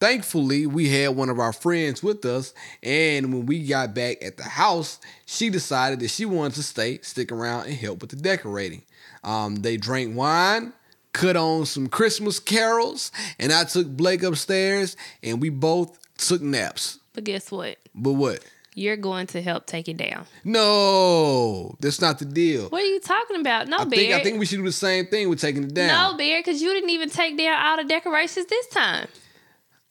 [0.00, 4.38] Thankfully, we had one of our friends with us, and when we got back at
[4.38, 8.16] the house, she decided that she wanted to stay, stick around, and help with the
[8.16, 8.82] decorating.
[9.24, 10.72] Um, they drank wine,
[11.12, 16.98] cut on some Christmas carols, and I took Blake upstairs, and we both took naps.
[17.12, 17.78] But guess what?
[17.94, 18.44] But what?
[18.74, 20.26] You're going to help take it down.
[20.44, 22.68] No, that's not the deal.
[22.68, 23.66] What are you talking about?
[23.66, 23.98] No, I Bear.
[23.98, 26.12] think I think we should do the same thing with taking it down.
[26.12, 29.08] No, Bear, because you didn't even take down all the decorations this time.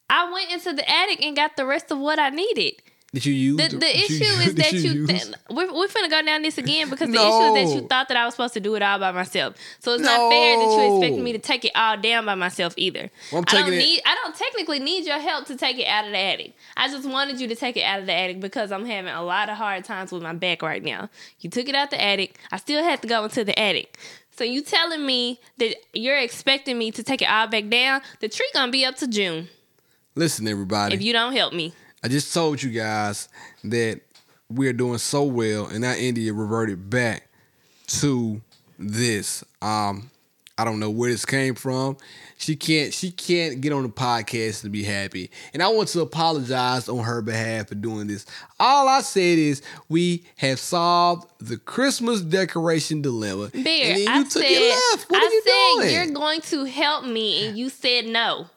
[0.09, 2.75] I went into the attic and got the rest of what I needed.
[3.11, 6.11] Did you use The, the issue you- is that you, use- th- we're, we're finna
[6.11, 8.53] go down this again because the issue is that you thought that I was supposed
[8.53, 9.55] to do it all by myself.
[9.79, 11.23] So it's not fair that you expected No.
[11.23, 13.09] me to take it all down by myself either.
[13.31, 14.01] Well, I don't it- need.
[14.05, 16.53] I don't technically need your help to take it out of the attic.
[16.77, 19.23] I just wanted you to take it out of the attic because I'm having a
[19.23, 21.09] lot of hard times with my back right now.
[21.39, 22.37] You took it out the attic.
[22.51, 23.97] I still had to go into the attic.
[24.37, 28.01] So you telling me that you're expecting me to take it all back down?
[28.19, 29.49] The tree gonna be up to June
[30.15, 30.93] Listen, everybody.
[30.95, 31.73] if you don't help me.
[32.03, 33.27] I just told you guys
[33.63, 34.01] that
[34.49, 37.27] we're doing so well, and now India reverted back
[37.87, 38.41] to
[38.77, 39.43] this.
[39.61, 40.09] Um,
[40.57, 41.97] I don't know where this came from.
[42.37, 42.93] She can't.
[42.93, 47.03] She can't get on the podcast to be happy, and I want to apologize on
[47.03, 48.25] her behalf for doing this.
[48.59, 53.49] All I said is we have solved the Christmas decoration dilemma.
[53.49, 55.09] Bear, and then you I took said, it left.
[55.11, 55.93] What I are you said doing?
[55.93, 58.47] you're going to help me, and you said no.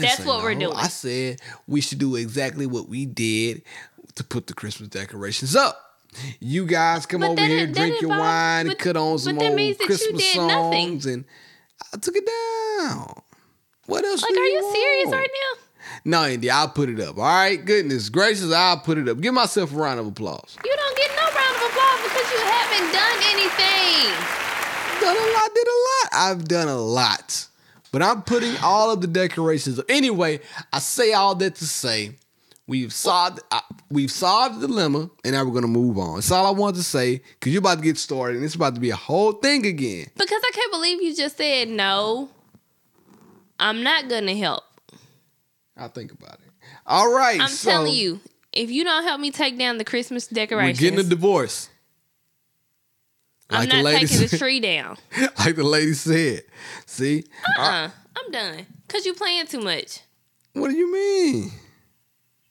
[0.00, 0.76] That's what we're doing.
[0.76, 3.62] I said we should do exactly what we did
[4.16, 5.80] to put the Christmas decorations up.
[6.40, 8.96] You guys come But over that here, that drink your involved- wine, and but- cut
[8.96, 11.12] on some old means that you Christmas songs, nothing.
[11.14, 11.24] and
[11.92, 13.22] I took it down.
[13.86, 14.22] What else?
[14.22, 14.76] Like, do are you want?
[14.76, 15.62] serious right now?
[16.04, 17.18] No, Indy, I'll put it up.
[17.18, 19.20] All right, goodness gracious, I'll put it up.
[19.20, 20.56] Give myself a round of applause.
[20.64, 24.10] You don't get no round of applause because you haven't done anything.
[25.00, 26.10] Done a lot, did a lot.
[26.12, 27.46] I've done a lot.
[27.96, 29.86] But I'm putting all of the decorations up.
[29.88, 32.10] Anyway, I say all that to say
[32.66, 36.16] we've solved uh, we've solved the dilemma and now we're gonna move on.
[36.16, 38.74] That's all I wanted to say because you're about to get started and it's about
[38.74, 40.08] to be a whole thing again.
[40.14, 42.28] Because I can't believe you just said no.
[43.58, 44.64] I'm not gonna help.
[45.74, 46.68] I'll think about it.
[46.84, 47.40] All right.
[47.40, 48.20] I'm so telling you,
[48.52, 51.70] if you don't help me take down the Christmas decorations, We're getting a divorce.
[53.50, 54.96] I'm Like the not lady taking the said- tree down.
[55.38, 56.42] like the lady said.
[56.86, 57.24] See?
[57.58, 58.66] Uh, I'm done.
[58.88, 60.00] Cause you playing too much.
[60.52, 61.52] What do you mean?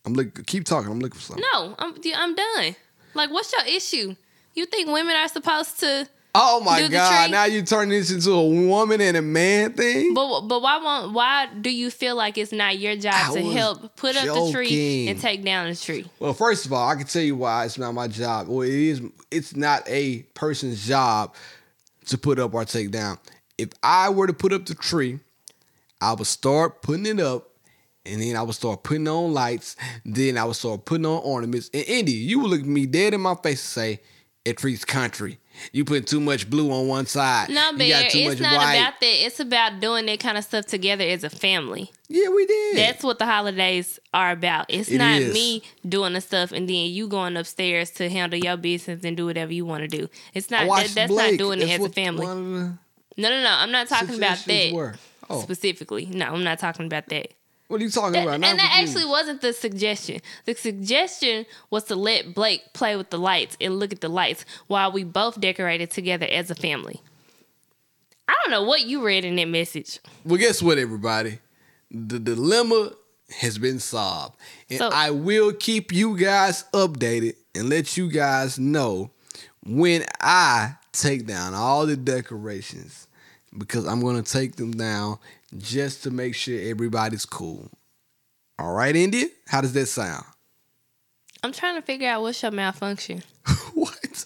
[0.06, 0.92] I'm look keep talking.
[0.92, 1.44] I'm looking for something.
[1.54, 2.76] No, I'm I'm done.
[3.14, 4.16] Like, what's your issue?
[4.54, 6.08] You think women are supposed to?
[6.38, 7.26] Oh my God!
[7.26, 7.32] tree.
[7.32, 10.14] Now you turn this into a woman and a man thing.
[10.14, 13.52] But but why won't why do you feel like it's not your job I to
[13.52, 16.06] help put up the tree and take down the tree?
[16.20, 18.50] Well, first of all, I can tell you why it's not my job.
[18.50, 19.02] Well, it is.
[19.32, 21.36] It's not a person's job
[22.08, 23.18] to put up or take down.
[23.58, 25.20] If I were to put up the tree,
[26.02, 27.50] I would start putting it up,
[28.06, 29.76] and then I would start putting on lights.
[30.04, 31.70] Then I would start putting on ornaments.
[31.74, 34.02] And Indy, you would look me dead in my face and say,
[34.44, 35.40] It treats country.
[35.72, 37.50] You put too much blue on one side.
[37.50, 38.76] No, you got too it's much not white.
[38.76, 39.26] about that.
[39.26, 41.92] It's about doing that kind of stuff together as a family.
[42.08, 42.78] yeah, we did.
[42.78, 44.66] That's what the holidays are about.
[44.70, 45.34] It's It not is.
[45.34, 49.26] me doing the stuff and then you going upstairs to handle your business and do
[49.26, 50.10] whatever you want to do.
[50.34, 51.32] It's not that, that's Blake.
[51.32, 52.26] not doing That's it as a family.
[52.26, 52.78] No,
[53.18, 53.50] no, no.
[53.50, 54.96] I'm not talking about that were.
[55.30, 56.06] Oh, specifically.
[56.06, 57.32] No, I'm not talking about that.
[57.68, 58.34] What are you talking That- about?
[58.36, 60.22] and Now I'm that actually wasn't the suggestion.
[60.46, 64.46] The suggestion was to let Blake play with the lights and look at the lights
[64.68, 67.02] while we both decorated together as a family.
[68.28, 70.00] I don't know what you read in that message.
[70.24, 71.40] Well, guess what, everybody?
[71.92, 72.92] The dilemma
[73.40, 74.36] has been solved.
[74.70, 79.12] And So- I will keep you guys updated and let you guys know
[79.66, 83.08] when I take down all the decorations
[83.58, 85.18] because I'm going to take them down
[85.58, 87.70] just to make sure everybody's cool.
[88.58, 89.28] All right, India?
[89.48, 90.26] How does that sound?
[91.44, 93.22] I'm trying to figure out what's your malfunction.
[93.74, 94.26] what?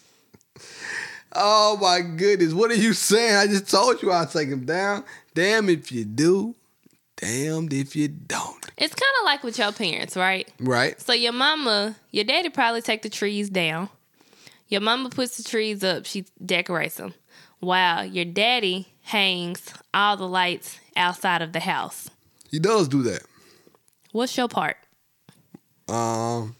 [1.33, 2.53] Oh my goodness.
[2.53, 3.35] What are you saying?
[3.35, 5.03] I just told you I'll take them down.
[5.33, 6.55] Damn if you do.
[7.17, 8.65] Damned if you don't.
[8.77, 10.49] It's kind of like with your parents, right?
[10.59, 10.99] Right?
[11.01, 13.89] So your mama, your daddy probably take the trees down.
[14.69, 17.13] Your mama puts the trees up, she decorates them.
[17.59, 22.09] While your daddy hangs all the lights outside of the house.
[22.51, 23.23] He does do that.
[24.11, 24.77] What's your part?
[25.87, 26.55] Um,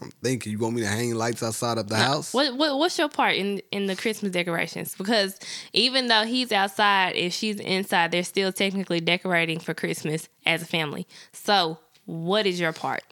[0.00, 2.32] I'm thinking you want me to hang lights outside of the house.
[2.32, 4.94] What, what what's your part in in the Christmas decorations?
[4.94, 5.36] Because
[5.72, 10.66] even though he's outside, if she's inside, they're still technically decorating for Christmas as a
[10.66, 11.08] family.
[11.32, 13.02] So, what is your part?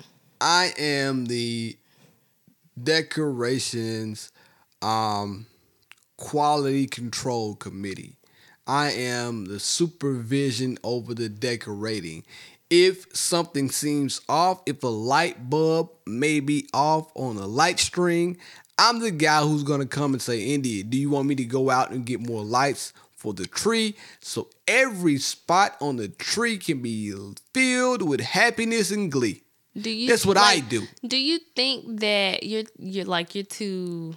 [0.40, 1.76] I am the
[2.80, 4.30] decorations
[4.82, 5.46] um
[6.16, 8.19] quality control committee.
[8.70, 12.22] I am the supervision over the decorating.
[12.70, 18.38] If something seems off, if a light bulb may be off on a light string,
[18.78, 21.68] I'm the guy who's gonna come and say, India, do you want me to go
[21.68, 26.80] out and get more lights for the tree so every spot on the tree can
[26.80, 27.12] be
[27.52, 29.42] filled with happiness and glee?
[29.76, 30.08] Do you?
[30.08, 30.86] That's what I do.
[31.04, 34.14] Do you think that you're you're like you're too?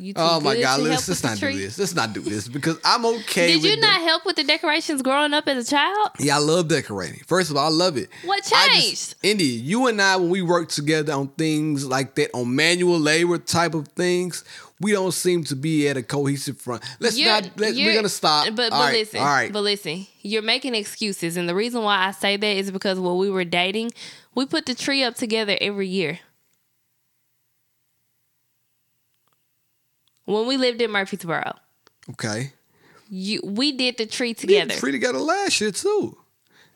[0.00, 0.80] You too Oh my good God!
[0.80, 1.58] Let's, let's not do tree?
[1.58, 1.78] this.
[1.78, 3.48] Let's not do this because I'm okay.
[3.54, 6.10] Did you the- not help with the decorations growing up as a child?
[6.18, 7.20] Yeah, I love decorating.
[7.26, 8.08] First of all, I love it.
[8.24, 8.90] What changed?
[8.90, 12.98] just- Indy, you and I, when we work together on things like that, on manual
[12.98, 14.42] labor type of things,
[14.80, 16.82] we don't seem to be at a cohesive front.
[16.98, 17.50] Let's You're- not.
[17.58, 18.46] Let's, we're gonna stop.
[18.46, 19.52] But, but All right, listen, all right.
[19.52, 23.18] but listen, you're making excuses, and the reason why I say that is because when
[23.18, 23.90] we were dating,
[24.34, 26.20] we put the tree up together every year.
[30.30, 31.56] When we lived in Murfreesboro,
[32.10, 32.52] okay.
[33.08, 34.66] you we did the tree together.
[34.66, 34.92] We did together.
[34.92, 36.16] Together last year too.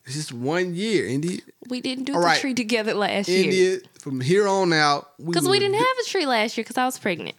[0.07, 1.41] It's just one year, Indy.
[1.71, 2.41] we didn't do All the right.
[2.41, 3.79] tree together last year India.
[4.01, 6.77] From here on out, because we will didn't do- have a tree last year because
[6.77, 7.37] I was pregnant,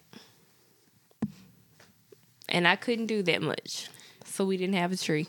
[2.48, 3.88] and I couldn't do that much,
[4.24, 5.28] so we didn't have a tree.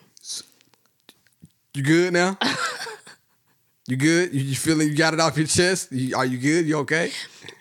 [1.75, 2.39] You good now?
[3.87, 4.33] you good?
[4.33, 4.89] You, you feeling?
[4.89, 5.91] You got it off your chest?
[5.91, 6.65] You, are you good?
[6.65, 7.11] You okay?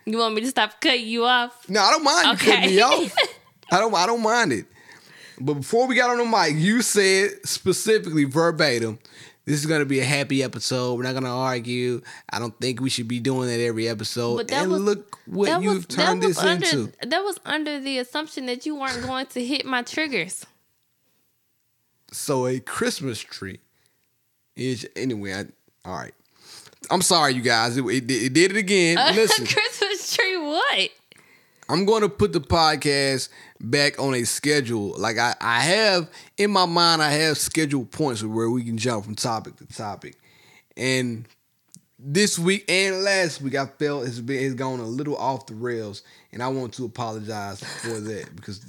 [0.05, 1.69] You want me to stop cutting you off?
[1.69, 3.15] No, I don't mind you cutting me off.
[3.71, 3.95] I don't.
[3.95, 4.67] I don't mind it.
[5.41, 8.99] But before we got on the mic, you said specifically verbatim,
[9.45, 10.95] "This is gonna be a happy episode.
[10.95, 12.03] We're not gonna argue.
[12.31, 15.19] I don't think we should be doing that every episode." But that and was- look
[15.27, 16.93] what you've was, turned this under, into.
[17.07, 20.45] That was under the assumption that you weren't going to hit my triggers.
[22.13, 23.61] So a Christmas tree
[24.55, 25.35] is anyway.
[25.35, 25.45] I,
[25.87, 26.13] all right.
[26.91, 27.77] I'm sorry, you guys.
[27.77, 28.99] It, it, it did it again.
[28.99, 29.47] Uh, Listen.
[29.47, 30.91] Christmas tree, what?
[31.69, 33.29] I'm going to put the podcast
[33.61, 34.95] back on a schedule.
[34.97, 39.05] Like I, I have in my mind, I have scheduled points where we can jump
[39.05, 40.17] from topic to topic.
[40.77, 41.27] And
[41.99, 45.55] this week and last week, I felt it's been it's gone a little off the
[45.55, 48.65] rails, and I want to apologize for that because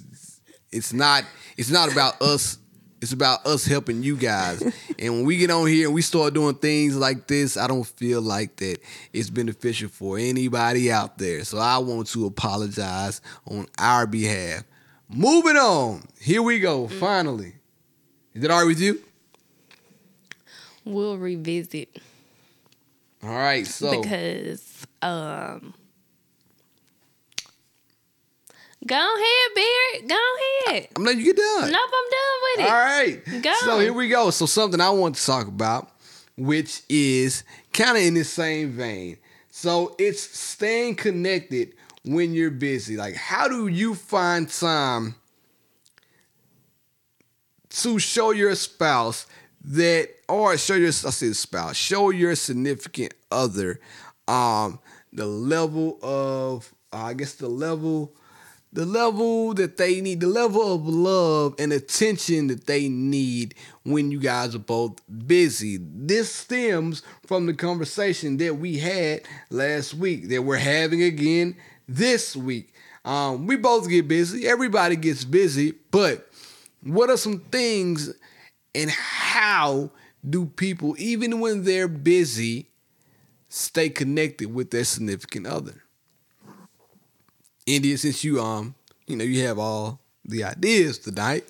[0.72, 1.24] it's not
[1.58, 2.58] it's not about us.
[3.02, 4.62] It's about us helping you guys.
[5.00, 7.86] and when we get on here and we start doing things like this, I don't
[7.86, 8.80] feel like that
[9.14, 11.44] it's beneficial for anybody out there.
[11.44, 14.64] So I want to apologize on our behalf.
[15.10, 16.04] Moving on.
[16.20, 16.88] Here we go.
[16.88, 17.54] Finally.
[18.34, 19.02] Is it all right with you?
[20.86, 22.00] We'll revisit
[23.22, 23.68] All right.
[23.68, 25.74] So because um
[28.86, 30.10] Go ahead, Beard.
[30.10, 30.20] Go
[30.68, 30.88] ahead.
[30.96, 31.72] I'm letting you get done.
[31.72, 32.70] Nope, I'm done with it.
[32.70, 33.44] All right.
[33.44, 33.54] Go.
[33.62, 34.30] So here we go.
[34.30, 35.92] So something I want to talk about,
[36.38, 39.18] which is kind of in the same vein.
[39.50, 41.74] So it's staying connected
[42.06, 42.96] when you're busy.
[42.96, 45.16] Like, how do you find time
[47.70, 49.26] to show your spouse
[49.66, 53.80] that, or show your, I say spouse, show your significant other,
[54.28, 54.80] um,
[55.12, 58.14] the level of, uh, I guess the level
[58.74, 64.12] the level that they need, the level of love and attention that they need when
[64.12, 65.78] you guys are both busy.
[65.82, 71.56] This stems from the conversation that we had last week that we're having again
[71.88, 72.74] this week.
[73.06, 76.30] Um, we both get busy, everybody gets busy, but
[76.84, 78.14] what are some things
[78.76, 79.92] and how
[80.30, 82.68] do people, even when they're busy,
[83.48, 85.84] stay connected with their significant other?
[87.68, 88.74] India, since you um,
[89.06, 91.46] you know, you have all the ideas tonight.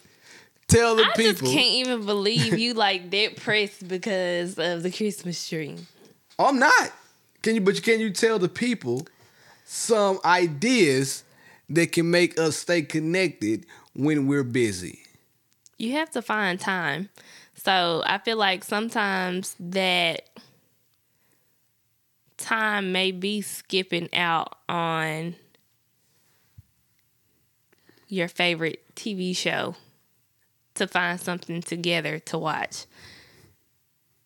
[0.67, 1.47] Tell the I people.
[1.47, 5.77] just can't even believe you like that pressed because of the Christmas tree.
[6.37, 6.91] I'm not.
[7.41, 7.61] Can you?
[7.61, 9.07] But can you tell the people
[9.63, 11.23] some ideas
[11.69, 15.03] that can make us stay connected when we're busy?
[15.77, 17.09] You have to find time.
[17.55, 20.29] So I feel like sometimes that
[22.37, 25.35] time may be skipping out on
[28.07, 29.75] your favorite TV show
[30.75, 32.85] to find something together to watch.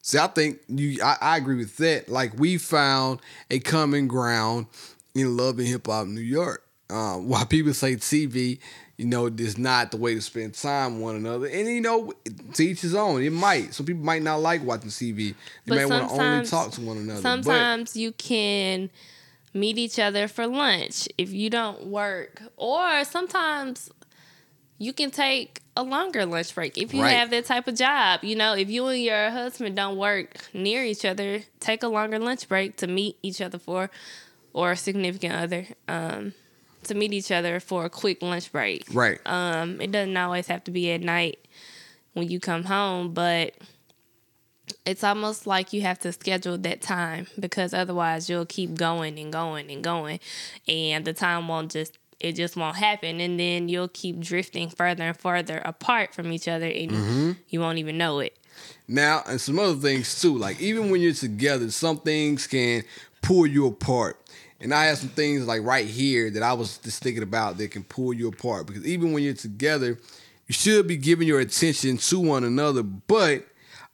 [0.03, 0.99] See, I think you.
[1.03, 2.09] I, I agree with that.
[2.09, 3.19] Like we found
[3.49, 4.65] a common ground
[5.13, 6.63] in love and hip hop New York.
[6.89, 8.59] Um, while people say TV,
[8.97, 12.13] you know, is not the way to spend time with one another, and you know,
[12.55, 13.21] to each his own.
[13.21, 13.73] It might.
[13.75, 15.17] Some people might not like watching TV.
[15.17, 15.35] They
[15.67, 17.21] But might want to only talk to one another.
[17.21, 18.89] but- Sometimes you can
[19.53, 23.89] meet each other for lunch if you don't work, or sometimes
[24.77, 27.15] you can take a longer lunch break if you Right.
[27.15, 28.23] have that type of job.
[28.23, 32.17] You know, if you and your husband don't work near each other, take a longer
[32.19, 33.89] lunch break to meet each other for,
[34.53, 36.33] or a significant other, um,
[36.83, 38.85] to meet each other for a quick lunch break.
[38.91, 39.19] right.
[39.25, 41.39] Um, it doesn't always have to be at night
[42.13, 43.53] when you come home, but
[44.85, 49.31] it's almost like you have to schedule that time because otherwise you'll keep going and
[49.31, 50.19] going and going
[50.67, 55.03] and the time won't just it just won't happen and then you'll keep drifting further
[55.03, 57.31] and further apart from each other and mm-hmm.
[57.49, 58.37] you won't even know it.
[58.87, 60.37] Now, and some other things too.
[60.37, 62.83] Like even when you're together, some things can
[63.21, 64.17] pull you apart.
[64.59, 67.71] And I have some things like right here that I was just thinking about that
[67.71, 68.67] can pull you apart.
[68.67, 69.97] Because even when you're together,
[70.47, 73.45] you should be giving your attention to one another, but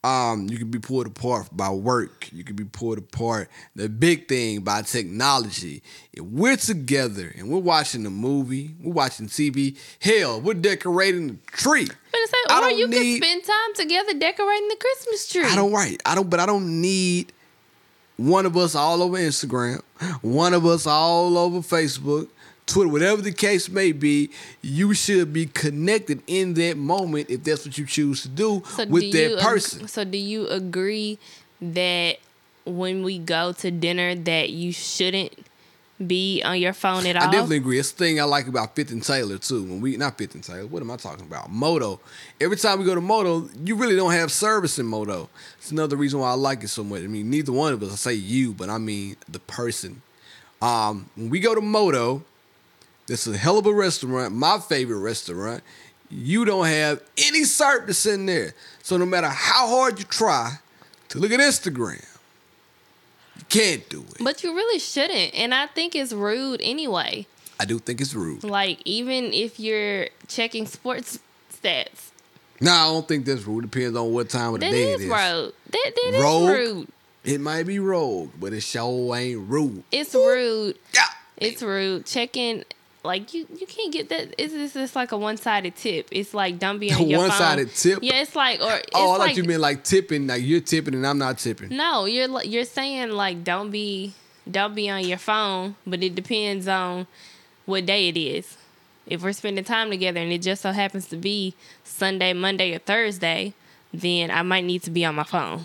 [0.08, 2.30] um, you can be pulled apart by work.
[2.32, 3.50] You can be pulled apart.
[3.76, 5.84] The big thing by technology.
[6.14, 9.78] If we're together and we're watching a movie, we're watching TV.
[10.00, 11.88] Hell, we're decorating the tree.
[11.88, 15.44] But it's like, or you need- can spend time together decorating the Christmas tree.
[15.44, 16.02] I don't right.
[16.06, 17.34] I don't but I don't need
[18.16, 19.82] one of us all over Instagram,
[20.22, 22.30] one of us all over Facebook,
[22.68, 24.30] Twitter, whatever the case may be,
[24.62, 28.86] you should be connected in that moment if that's what you choose to do So
[28.86, 29.88] with do that you ag- person.
[29.88, 31.18] so do you agree
[31.62, 32.18] that
[32.66, 35.32] when we go to dinner that you shouldn't
[36.06, 37.24] be on your phone at all?
[37.24, 37.80] I definitely agree.
[37.80, 39.64] It's the thing I like about Fifth and Taylor too.
[39.64, 41.50] When we not Fifth and Taylor, what am I talking about?
[41.50, 42.00] Moto.
[42.40, 45.30] Every time we go to Moto, you really don't have service in Moto.
[45.58, 47.02] It's another reason why I like it so much.
[47.02, 47.94] I mean, neither one of us.
[47.94, 50.02] I say you, but I mean the person.
[50.62, 52.24] Um, when we go to Moto,
[53.08, 55.64] this is a hell of a restaurant, my favorite restaurant.
[56.10, 58.54] You don't have any service in there.
[58.84, 60.54] So no matter how hard you try
[61.10, 62.06] to look at Instagram,
[63.38, 64.24] you can't do it.
[64.24, 65.34] But you really shouldn't.
[65.36, 67.28] And I think it's rude anyway.
[67.60, 68.44] I do think it's rude.
[68.44, 71.20] Like even if you're checking sports
[71.52, 72.12] stats.
[72.62, 73.70] No, I don't think that's rude.
[73.70, 75.10] Depends on what time of the That day is it is.
[75.10, 75.54] rude.
[75.72, 76.50] That that is Rogue?
[76.50, 76.88] rude.
[77.24, 79.84] It might be rogue, but it sure ain't rude.
[79.92, 80.78] It's rude.
[80.94, 81.02] Yeah.
[81.36, 82.06] It's rude.
[82.06, 82.64] Checking
[83.08, 84.36] like you you can't get that.
[84.38, 86.10] It's it's just like a one sided tip.
[86.12, 87.30] It's like don't be on your phone.
[87.30, 88.00] One-sided tip?
[88.02, 90.60] Yeah, it's like or it's Oh, I like thought you mean like tipping, like you're
[90.62, 91.76] tipping and I'm not tipping.
[91.76, 94.14] No, you're you're saying like don't be
[94.50, 97.08] don't be on your phone, but it depends on
[97.66, 98.58] what day it is.
[99.08, 102.80] If we're spending time together and it just so happens to be Sunday, Monday, or
[102.80, 103.54] Thursday,
[103.94, 105.64] then I might need to be on my phone.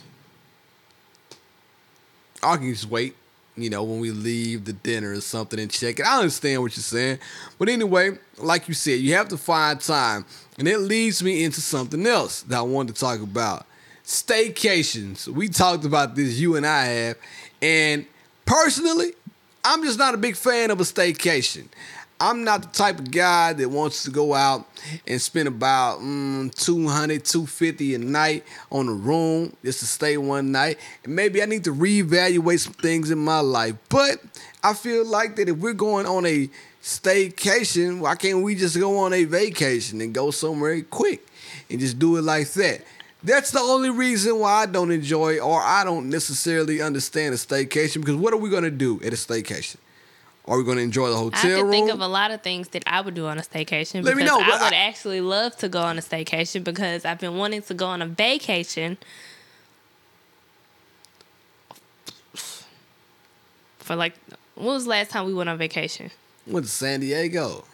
[2.43, 3.17] I can just wait,
[3.57, 6.07] you know, when we leave the dinner or something and check it.
[6.07, 7.19] I understand what you're saying.
[7.59, 10.25] But anyway, like you said, you have to find time.
[10.59, 13.67] And it leads me into something else that I wanted to talk about.
[14.05, 15.29] Staycations.
[15.29, 17.17] We talked about this, you and I have.
[17.61, 18.07] And
[18.47, 19.13] personally,
[19.65, 21.69] I'm just not a big fan of a staycation.
[22.23, 24.65] I'm not the type of guy that wants to go out
[25.09, 30.53] and spend about mm, 200, 250 a night on a room just to stay one
[30.53, 30.79] night.
[31.03, 33.75] And maybe I need to reevaluate some things in my life.
[33.89, 34.21] But
[34.63, 36.49] I feel like that if we're going on a
[36.81, 41.27] staycation, why can't we just go on a vacation and go somewhere quick
[41.69, 42.83] and just do it like that?
[43.25, 47.95] That's the only reason why I don't enjoy or I don't necessarily understand a staycation
[47.95, 49.79] because what are we going to do at a staycation?
[50.47, 51.71] Are we going to enjoy the hotel I can room?
[51.71, 54.25] think of a lot of things that I would do on a staycation Let me
[54.25, 57.63] know, I would I- actually love to go on a staycation because I've been wanting
[57.63, 58.99] to go on a vacation
[63.79, 64.15] for like
[64.55, 66.11] when was the last time we went on vacation?
[66.47, 67.65] went to San Diego.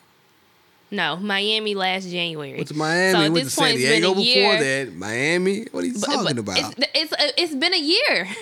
[0.90, 2.54] No, Miami last January.
[2.56, 3.12] Went to Miami.
[3.12, 4.84] So at went this San point, been Diego before year.
[4.86, 4.94] that.
[4.94, 5.66] Miami.
[5.70, 6.58] What are you But- talking but about?
[6.78, 8.28] It's it's, uh, it's been a year.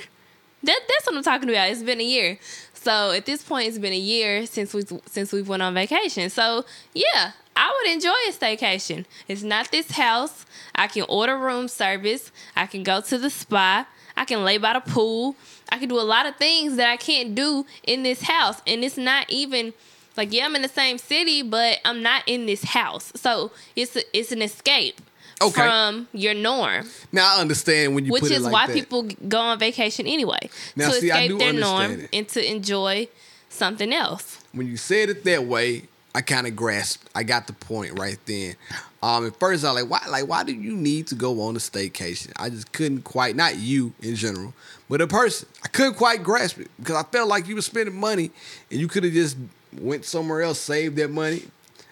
[0.62, 1.68] That that's what I'm talking about.
[1.70, 2.38] It's been a year.
[2.86, 6.30] So at this point, it's been a year since we since we went on vacation.
[6.30, 6.64] So
[6.94, 9.06] yeah, I would enjoy a staycation.
[9.26, 10.46] It's not this house.
[10.72, 12.30] I can order room service.
[12.54, 13.88] I can go to the spa.
[14.16, 15.34] I can lay by the pool.
[15.68, 18.62] I can do a lot of things that I can't do in this house.
[18.68, 19.72] And it's not even
[20.16, 23.10] like yeah, I'm in the same city, but I'm not in this house.
[23.16, 25.00] So it's a, it's an escape
[25.42, 25.60] Okay.
[25.60, 28.52] from your norm now I understand when you which put it is like Which is
[28.52, 28.72] why that.
[28.74, 32.10] people go on vacation anyway Now, to see, escape their norm it.
[32.12, 33.08] and to enjoy
[33.50, 34.38] something else.
[34.52, 35.82] when you said it that way,
[36.14, 37.10] I kind of grasped.
[37.14, 38.56] I got the point right then.
[39.02, 40.10] Um, at first I was like, why?
[40.10, 42.32] Like, why do you need to go on a staycation?
[42.36, 43.36] I just couldn't quite.
[43.36, 44.54] Not you in general,
[44.88, 45.46] but a person.
[45.62, 48.30] I couldn't quite grasp it because I felt like you were spending money
[48.70, 49.36] and you could have just
[49.78, 51.42] went somewhere else, saved that money.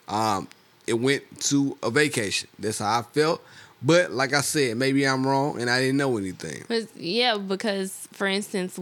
[0.09, 0.49] Um,
[0.87, 2.49] it went to a vacation.
[2.59, 3.43] That's how I felt.
[3.83, 6.65] But like I said, maybe I'm wrong and I didn't know anything.
[6.69, 8.79] But yeah, because for instance,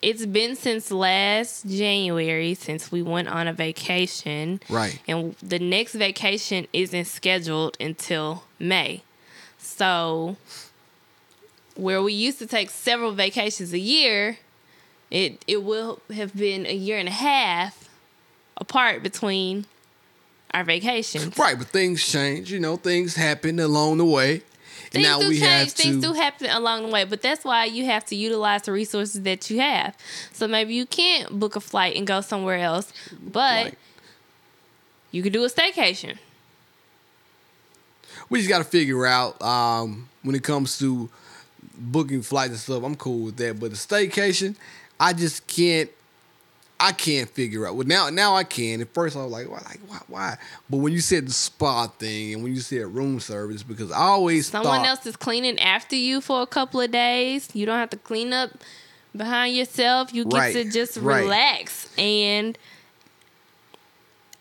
[0.00, 4.60] it's been since last January since we went on a vacation.
[4.68, 4.98] Right.
[5.06, 9.02] And the next vacation isn't scheduled until May.
[9.58, 10.36] So
[11.76, 14.38] where we used to take several vacations a year,
[15.10, 17.81] it it will have been a year and a half
[18.62, 19.66] apart between
[20.54, 21.36] our vacations.
[21.36, 22.50] Right, but things change.
[22.52, 24.42] You know, things happen along the way.
[24.84, 25.50] And Things now do we change.
[25.50, 25.82] have to.
[25.82, 29.22] Things do happen along the way, but that's why you have to utilize the resources
[29.22, 29.96] that you have.
[30.32, 32.92] So maybe you can't book a flight and go somewhere else,
[33.22, 33.78] but Right.
[35.10, 36.18] you could do a staycation.
[38.28, 41.08] we just got to figure out um, when it comes to
[41.78, 42.82] booking flights and stuff.
[42.82, 44.56] I'm cool with that, but the staycation,
[45.00, 45.90] I just can't.
[46.82, 47.76] I can't figure out.
[47.76, 48.80] Well, now now I can.
[48.80, 49.62] At first, I was like, why?
[49.64, 49.98] Like why?
[50.08, 50.36] Why?
[50.68, 53.98] But when you said the spa thing and when you said room service, because I
[54.00, 57.48] always Someone thought, else is cleaning after you for a couple of days.
[57.54, 58.50] You don't have to clean up
[59.16, 60.12] behind yourself.
[60.12, 61.22] You get Right, to just right.
[61.22, 62.58] relax and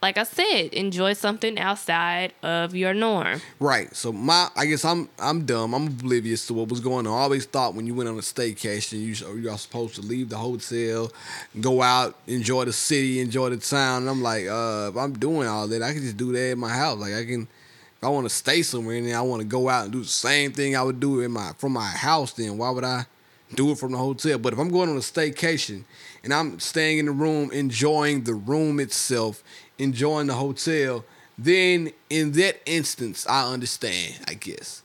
[0.02, 3.40] like I said, enjoy something outside of your norm.
[3.60, 3.96] Right.
[3.96, 5.76] So my, I guess I'm, I'm dumb.
[5.76, 7.14] I'm oblivious to what was going on.
[7.14, 10.30] I always thought when you went on a staycation, you you are supposed to leave
[10.30, 11.12] the hotel,
[11.60, 14.04] go out, enjoy the city, enjoy the town.
[14.04, 16.60] And I'm like, uh, if I'm doing all that, I can just do that in
[16.60, 16.98] my house.
[16.98, 19.70] Like I can, if I want to stay somewhere and then I want to go
[19.70, 22.58] out and do the same thing I would do in my from my house, then
[22.58, 23.06] why would I
[23.54, 24.40] do it from the hotel?
[24.40, 25.84] But if I'm going on a staycation
[26.24, 29.44] and I'm staying in the room, enjoying the room itself,
[29.82, 31.04] enjoying the hotel,
[31.38, 34.84] then in that instance, I understand, I guess.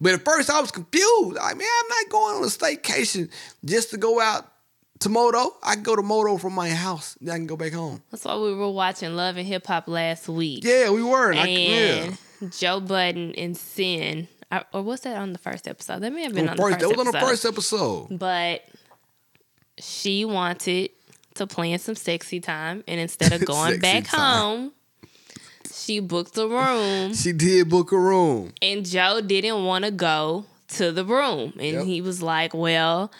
[0.00, 1.36] But at first, I was confused.
[1.36, 3.30] Like, man, I'm not going on a staycation
[3.64, 4.50] just to go out
[5.00, 5.54] to Moto.
[5.62, 7.16] I can go to Moto from my house.
[7.20, 8.02] Then I can go back home.
[8.10, 10.64] That's why we were watching Love and Hip Hop last week.
[10.64, 11.30] Yeah, we were.
[11.30, 12.10] And I- yeah.
[12.58, 16.00] Joe Budden and Cyn, I- or was that on the first episode?
[16.00, 18.18] That may have been On on, the first, that was on the first episode.
[18.18, 18.62] But
[19.78, 20.90] she wanted
[21.34, 24.20] to plan some sexy time, and instead of going back time.
[24.20, 24.72] home,
[25.72, 28.52] she booked a room, She did book a room.
[28.62, 31.84] and Joe didn't want to go to the room, and Yep.
[31.84, 33.10] he was like, "Well,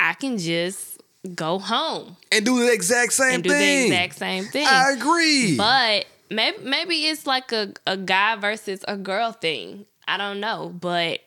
[0.00, 1.00] I can just
[1.34, 3.88] go home And do the exact same and do thing.
[3.90, 5.56] the exact same thing." I agree.
[5.56, 9.86] But maybe maybe it's like a, a guy versus a girl thing.
[10.08, 10.68] I don't know.
[10.78, 11.20] But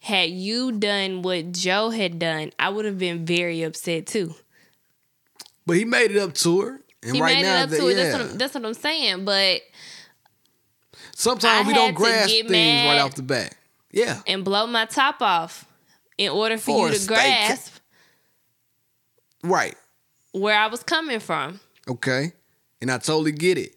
[0.00, 4.34] had you done what Joe had done, I would have been very upset too.
[5.70, 6.80] But he made it up to her.
[7.02, 7.94] And He right made now, it up that- to.
[7.94, 8.12] That's yeah.
[8.22, 9.24] what, I'm, that's what I'm saying.
[9.24, 9.60] But
[11.14, 12.50] sometimes I we don't grasp things
[12.86, 13.54] right off the bat.
[13.92, 14.20] Yeah.
[14.26, 15.64] and blow my top off
[16.18, 17.74] in order for, For you to steak- grasp
[19.42, 19.74] Right.
[20.32, 21.60] where I was coming from.
[21.88, 22.32] Okay.
[22.80, 23.74] And I totally get it.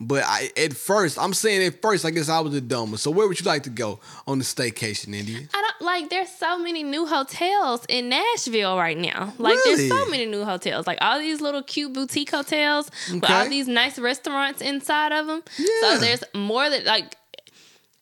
[0.00, 2.96] But I at first, I'm saying at first, I guess I was a dumber.
[2.96, 5.46] So where would you like to go on the staycation, India?
[5.54, 6.10] I don't like.
[6.10, 9.34] There's so many new hotels in Nashville right now.
[9.38, 10.86] Like there's so many new hotels.
[10.86, 15.42] Like all these little cute boutique hotels with all these nice restaurants inside of them.
[15.58, 15.66] Yeah.
[15.80, 17.16] So there's more that like.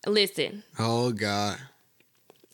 [0.06, 1.58] Listen, Oh God.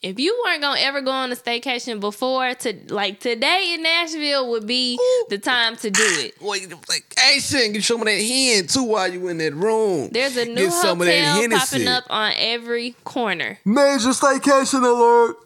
[0.07, 4.51] If you weren't gonna ever go on a staycation before, to like today in Nashville
[4.51, 4.99] would be
[5.29, 6.35] the time to do it.
[6.41, 7.73] Wait, vacation.
[7.73, 10.09] Get some of that hen too while you in that room.
[10.13, 11.79] There's a new Get some of that hotel Hennessy.
[11.79, 13.59] popping up on every corner.
[13.65, 15.37] Major staycation alert.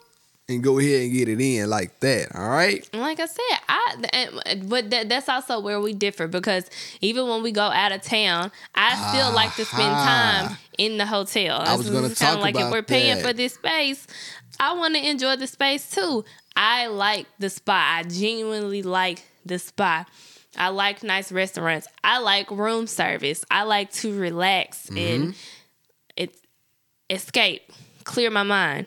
[0.49, 2.35] and go ahead and get it in like that.
[2.35, 2.85] All right.
[2.93, 6.69] Like I said, I and- but that, that's also where we differ because
[7.01, 11.07] even when we go out of town, I still like to spend time in the
[11.07, 11.61] hotel.
[11.61, 13.25] I was gonna is kinda talk like if we're paying that.
[13.25, 14.09] for this space,
[14.61, 16.25] I want to enjoy the space too.
[16.55, 17.97] I like the spa.
[17.99, 20.05] I genuinely like the spa.
[20.57, 21.87] I like nice restaurants.
[22.05, 23.45] I like room service.
[23.51, 24.99] I like to relax Mm-hmm.
[24.99, 25.35] and
[26.17, 26.37] it
[27.09, 27.63] escape,
[28.05, 28.87] clear my mind.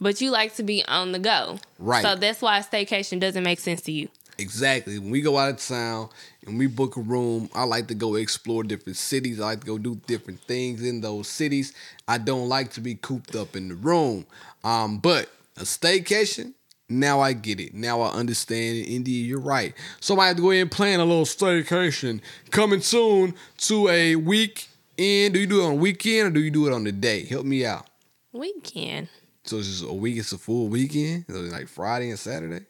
[0.00, 1.58] But you like to be on the go.
[1.78, 2.02] Right.
[2.02, 4.08] So that's why a staycation doesn't make sense to you.
[4.36, 4.98] Exactly.
[4.98, 6.08] When we go out of town
[6.44, 9.38] and we book a room, I like to go explore different cities.
[9.40, 11.72] I like to go do different things in those cities.
[12.08, 14.26] I don't like to be cooped up in the room.
[14.64, 16.54] Um, but a staycation,
[16.88, 17.74] now I get it.
[17.74, 18.88] Now I understand it.
[18.88, 19.74] India, you're right.
[20.00, 22.20] So I have to go ahead and plan a little staycation.
[22.50, 24.64] Coming soon to a weekend.
[24.96, 27.24] Do you do it on weekend or do you do it on the day?
[27.24, 27.86] Help me out.
[28.32, 29.08] Weekend.
[29.44, 31.26] So it's just a week, it's a full weekend?
[31.28, 32.64] So like Friday and Saturday?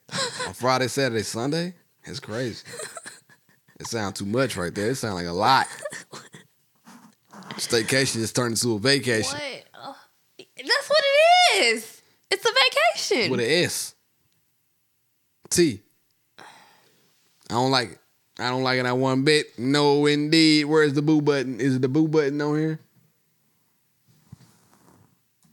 [0.46, 1.74] on Friday, Saturday, Sunday?
[2.02, 2.64] It's crazy.
[3.78, 4.90] It sounds too much right there.
[4.90, 5.68] It sounds like a lot.
[7.56, 9.64] Staycation just turned into a vacation What?
[10.56, 11.53] That's what it is.
[12.94, 13.30] Vacation.
[13.30, 13.94] with an S.
[15.50, 15.80] T.
[16.38, 16.44] I
[17.54, 17.98] don't like it.
[18.38, 19.58] I don't like it not one bit.
[19.58, 20.64] No, indeed.
[20.64, 21.60] Where's the boo button?
[21.60, 22.80] Is it the boo button on here?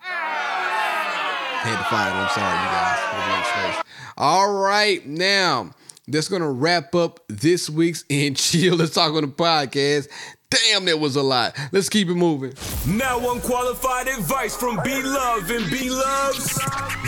[0.01, 2.17] Had to find it.
[2.17, 3.83] I'm sorry, you guys.
[4.17, 5.71] All right, now
[6.07, 8.75] that's gonna wrap up this week's In Chill.
[8.75, 10.07] Let's talk on the podcast.
[10.51, 11.55] Damn, that was a lot.
[11.71, 12.53] Let's keep it moving.
[12.85, 16.59] Now unqualified advice from B Love and B Love's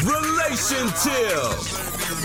[0.05, 1.51] Relation Till.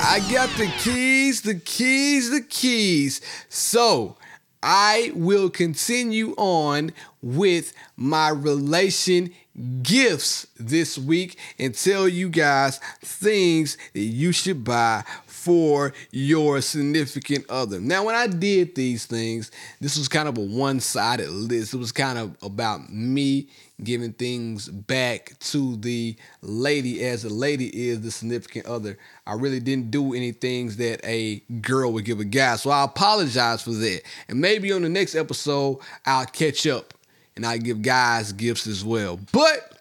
[0.00, 3.20] I got the keys, the keys, the keys.
[3.48, 4.16] So
[4.62, 9.34] I will continue on with my relation
[9.82, 15.04] gifts this week and tell you guys things that you should buy
[15.48, 17.80] for your significant other.
[17.80, 21.72] Now, when I did these things, this was kind of a one sided list.
[21.72, 23.48] It was kind of about me
[23.82, 28.98] giving things back to the lady as the lady is the significant other.
[29.26, 32.56] I really didn't do any things that a girl would give a guy.
[32.56, 34.02] So I apologize for that.
[34.28, 36.92] And maybe on the next episode, I'll catch up
[37.36, 39.18] and I give guys gifts as well.
[39.32, 39.80] But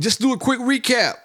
[0.00, 1.16] just do a quick recap.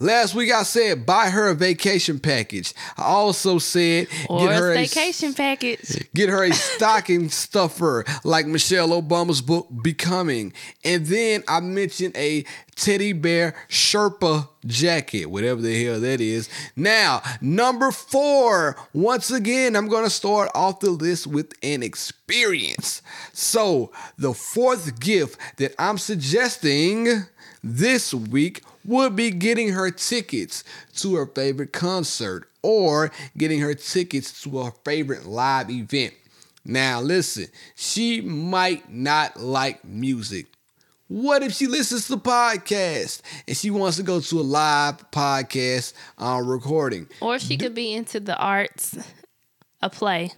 [0.00, 2.74] Last week I said buy her a vacation package.
[2.96, 6.08] I also said or get a her a staycation package.
[6.14, 10.52] Get her a stocking stuffer like Michelle Obama's book Becoming.
[10.84, 16.48] And then I mentioned a teddy bear Sherpa jacket, whatever the hell that is.
[16.74, 23.02] Now, number four, once again, I'm going to start off the list with an experience.
[23.32, 27.26] So, the fourth gift that I'm suggesting
[27.62, 30.64] this week would be getting her tickets
[30.96, 36.14] to her favorite concert or getting her tickets to her favorite live event.
[36.64, 40.46] Now, listen, she might not like music.
[41.08, 45.92] What if she listens to podcast and she wants to go to a live podcast
[46.16, 47.06] uh, recording?
[47.20, 48.96] Or she could be into the arts.
[49.82, 50.32] A play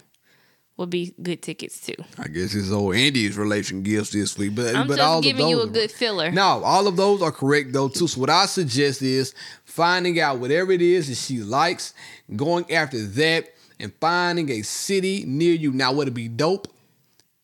[0.77, 1.95] would be good tickets too.
[2.19, 5.45] I guess it's old Andy's relation gifts this week, but I'm but just all giving
[5.45, 6.31] of you a good filler.
[6.31, 8.07] No, all of those are correct though too.
[8.07, 9.33] So what I suggest is
[9.65, 11.93] finding out whatever it is that she likes,
[12.35, 13.49] going after that,
[13.79, 15.71] and finding a city near you.
[15.71, 16.67] Now, what'd be dope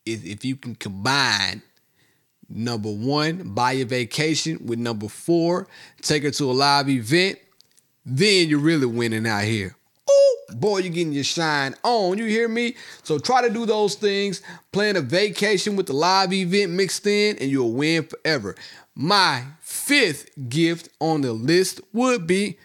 [0.06, 1.64] is if you can combine
[2.50, 5.68] number one, buy a vacation with number four,
[6.02, 7.40] take her to a live event,
[8.06, 9.76] then you're really winning out here.
[10.52, 12.18] Boy, you're getting your shine on.
[12.18, 12.76] You hear me?
[13.04, 14.42] So try to do those things.
[14.72, 18.56] Plan a vacation with the live event mixed in, and you'll win forever.
[18.96, 22.58] My fifth gift on the list would be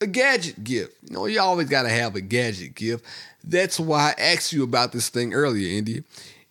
[0.00, 0.96] a gadget gift.
[1.02, 3.04] You know, you always got to have a gadget gift.
[3.42, 6.02] That's why I asked you about this thing earlier, India.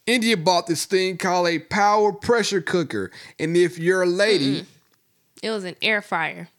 [0.08, 3.12] India bought this thing called a power pressure cooker.
[3.40, 4.66] And if you're a lady,
[5.44, 6.50] It was an air fryer.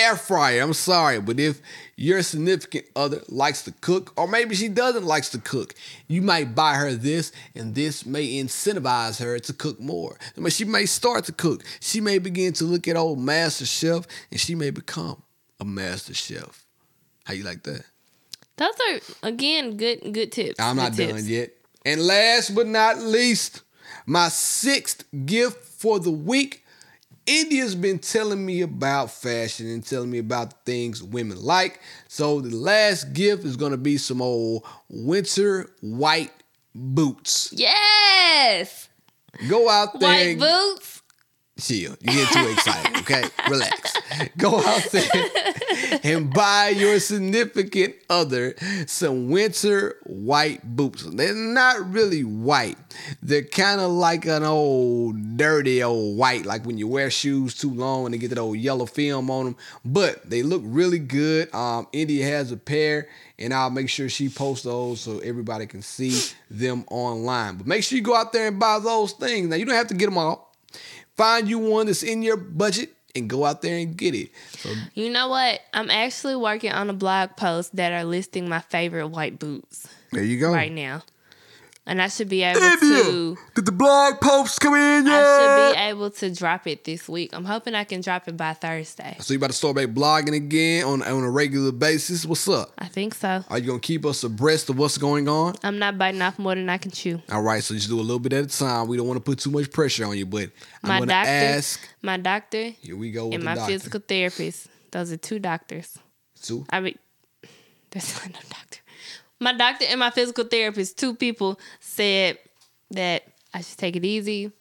[0.00, 0.60] Air fryer.
[0.62, 1.60] I'm sorry, but if
[1.96, 5.74] your significant other likes to cook, or maybe she doesn't likes to cook,
[6.08, 10.18] you might buy her this, and this may incentivize her to cook more.
[10.36, 11.64] I mean, she may start to cook.
[11.80, 15.22] She may begin to look at old Master Chef, and she may become
[15.60, 16.64] a Master Chef.
[17.24, 17.84] How you like that?
[18.56, 20.60] Those are again good good tips.
[20.60, 21.50] I'm not good done yet.
[21.84, 23.62] And last but not least,
[24.06, 26.61] my sixth gift for the week.
[27.26, 31.80] India's been telling me about fashion and telling me about things women like.
[32.08, 36.32] So the last gift is gonna be some old winter white
[36.74, 37.52] boots.
[37.56, 38.88] Yes.
[39.48, 40.36] Go out there.
[40.36, 41.01] White boots.
[41.62, 41.96] Chill.
[42.00, 43.24] You get too excited, okay?
[43.48, 43.94] Relax.
[44.36, 45.10] Go out there
[46.02, 48.54] and buy your significant other
[48.86, 51.04] some winter white boots.
[51.04, 52.76] They're not really white.
[53.22, 57.72] They're kind of like an old dirty old white, like when you wear shoes too
[57.72, 59.56] long and they get that old yellow film on them.
[59.84, 61.52] But they look really good.
[61.54, 63.08] Um, India has a pair,
[63.38, 67.56] and I'll make sure she posts those so everybody can see them online.
[67.56, 69.48] But make sure you go out there and buy those things.
[69.48, 70.51] Now you don't have to get them all.
[71.16, 74.30] Find you one that's in your budget and go out there and get it.
[74.58, 75.60] So You know what?
[75.74, 80.24] I'm actually working on a blog post that are listing my favorite white boots there
[80.24, 80.52] you go.
[80.52, 81.02] right now.
[81.84, 85.14] And I should be able to Did the blog posts come in yet?
[85.14, 87.30] I should be able to drop it this week.
[87.32, 89.16] I'm hoping I can drop it by Thursday.
[89.18, 92.24] So you about to start back blogging again on on a regular basis?
[92.24, 92.70] What's up?
[92.78, 93.44] I think so.
[93.50, 95.56] Are you gonna keep us abreast of what's going on?
[95.64, 97.20] I'm not biting off more than I can chew.
[97.32, 98.86] All right, so just do a little bit at a time.
[98.86, 100.50] We don't want to put too much pressure on you, but
[100.84, 101.80] I'm My gonna doctor, ask.
[102.00, 103.72] my doctor, Here we go with and my doctor.
[103.72, 104.68] physical therapist.
[104.92, 105.98] Those are two doctors.
[106.36, 106.98] So, I mean,
[107.90, 108.78] there's not no doctor.
[109.42, 112.38] My doctor and my physical therapist, two people, said
[112.92, 114.52] that I should take it easy,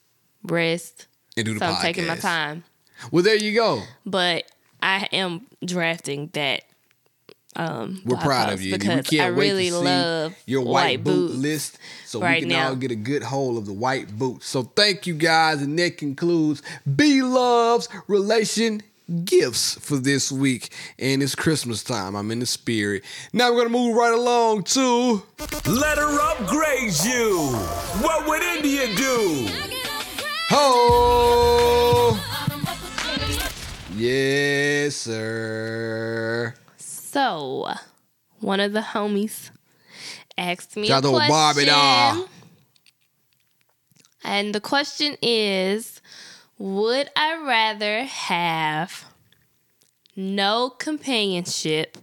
[0.43, 1.07] rest.
[1.37, 1.75] and do the So podcast.
[1.75, 2.63] I'm taking my time.
[3.11, 3.83] Well, there you go.
[4.05, 4.45] But
[4.81, 6.63] I am drafting that.
[7.55, 8.77] Um, We're proud of you.
[8.77, 12.69] because I really love your white, boot boots list so we can now.
[12.69, 14.47] all get a good hold of the white boots.
[14.47, 16.63] So thank you guys, and that concludes
[16.95, 18.81] B Love's relation
[19.23, 20.73] gifts for this week.
[20.99, 22.15] And it's Christmas time.
[22.15, 23.03] I'm in the spirit.
[23.33, 25.23] Now we're gonna move right along to
[25.65, 27.49] Let her upgrade you.
[28.01, 29.47] What would India do?
[30.49, 32.17] Ho!
[33.95, 36.55] Yes, sir.
[36.77, 37.73] So,
[38.39, 39.51] one of the homies
[40.37, 41.29] asked me Shout a question.
[41.29, 42.27] Bobby doll.
[44.23, 46.00] And the question is
[46.61, 49.05] Would I rather have
[50.15, 51.97] no companionship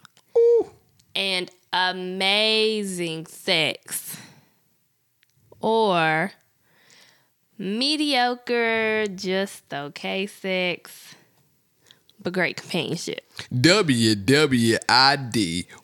[1.14, 4.16] and amazing sex
[5.60, 6.32] or
[7.56, 11.14] mediocre, just okay sex,
[12.20, 13.30] but great companionship?
[13.54, 14.16] WWID.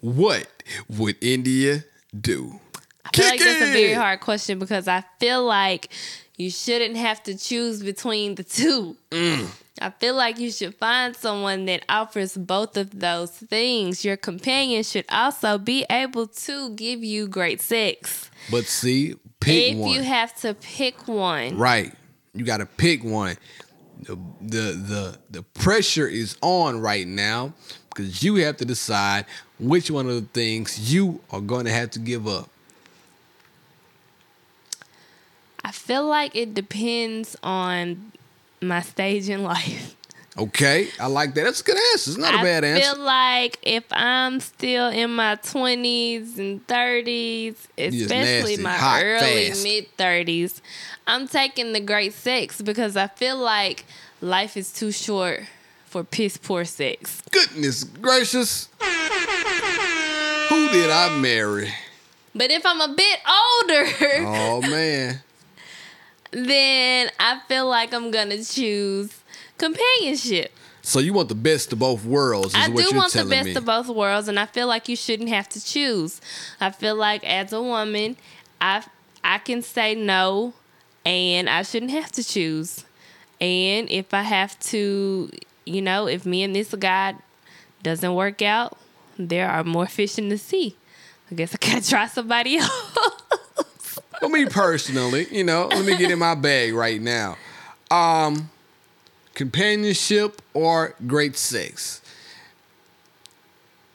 [0.01, 0.49] What
[0.89, 2.59] would India do?
[3.05, 5.91] I feel like Kick that's a very hard question because I feel like
[6.37, 8.97] you shouldn't have to choose between the two.
[9.11, 9.49] Mm.
[9.81, 14.05] I feel like you should find someone that offers both of those things.
[14.05, 18.31] Your companion should also be able to give you great sex.
[18.51, 19.91] But see, pick if one.
[19.91, 21.93] you have to pick one, right.
[22.35, 23.37] You got to pick one.
[24.03, 27.55] The, the the the pressure is on right now
[27.89, 29.27] because you have to decide
[29.59, 32.49] which one of the things you are going to have to give up.
[35.65, 38.13] I feel like it depends on
[38.61, 39.97] my stage in life.
[40.37, 41.45] Okay, I like that.
[41.45, 42.11] That's a good answer.
[42.11, 42.91] It's not a bad answer.
[42.91, 49.01] I feel like if I'm still in my 20s and 30s, especially nasty, my hot,
[49.05, 49.63] early fast.
[49.63, 50.61] mid 30s,
[51.07, 53.85] I'm taking the great sex because I feel like
[54.21, 55.45] life is too short
[55.87, 57.23] for piss poor sex.
[57.31, 58.69] Goodness gracious.
[60.49, 61.73] Who did I marry?
[62.35, 63.87] But if I'm a bit older,
[64.27, 65.21] Oh man.
[66.35, 69.21] then I feel like I'm to choose
[69.59, 70.53] companionship.
[70.83, 72.49] So you want the best of both worlds?
[72.49, 73.55] Is I do want the best me.
[73.55, 76.21] of both worlds, and I feel like you shouldn't have to choose.
[76.61, 78.17] I feel like as a woman,
[78.61, 78.85] I
[79.23, 80.53] I can say no,
[81.07, 82.85] and I shouldn't have to choose.
[83.41, 85.31] And if I have to,
[85.65, 87.15] you know, if me and this guy
[87.83, 88.77] doesn't work out,
[89.19, 90.77] there are more fish in the sea.
[91.31, 92.99] I guess I gotta try somebody else.
[94.29, 97.37] Me personally, you know, let me get in my bag right now.
[97.91, 98.51] Um,
[99.35, 102.01] companionship or great sex.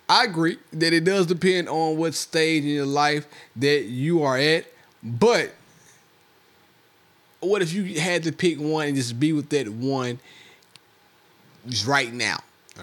[0.07, 3.27] I agree that it does depend on what stage in your life
[3.57, 4.65] that you are at,
[5.03, 5.53] but
[7.41, 10.19] what if you had to pick one and just be with that one
[11.67, 12.39] just right now?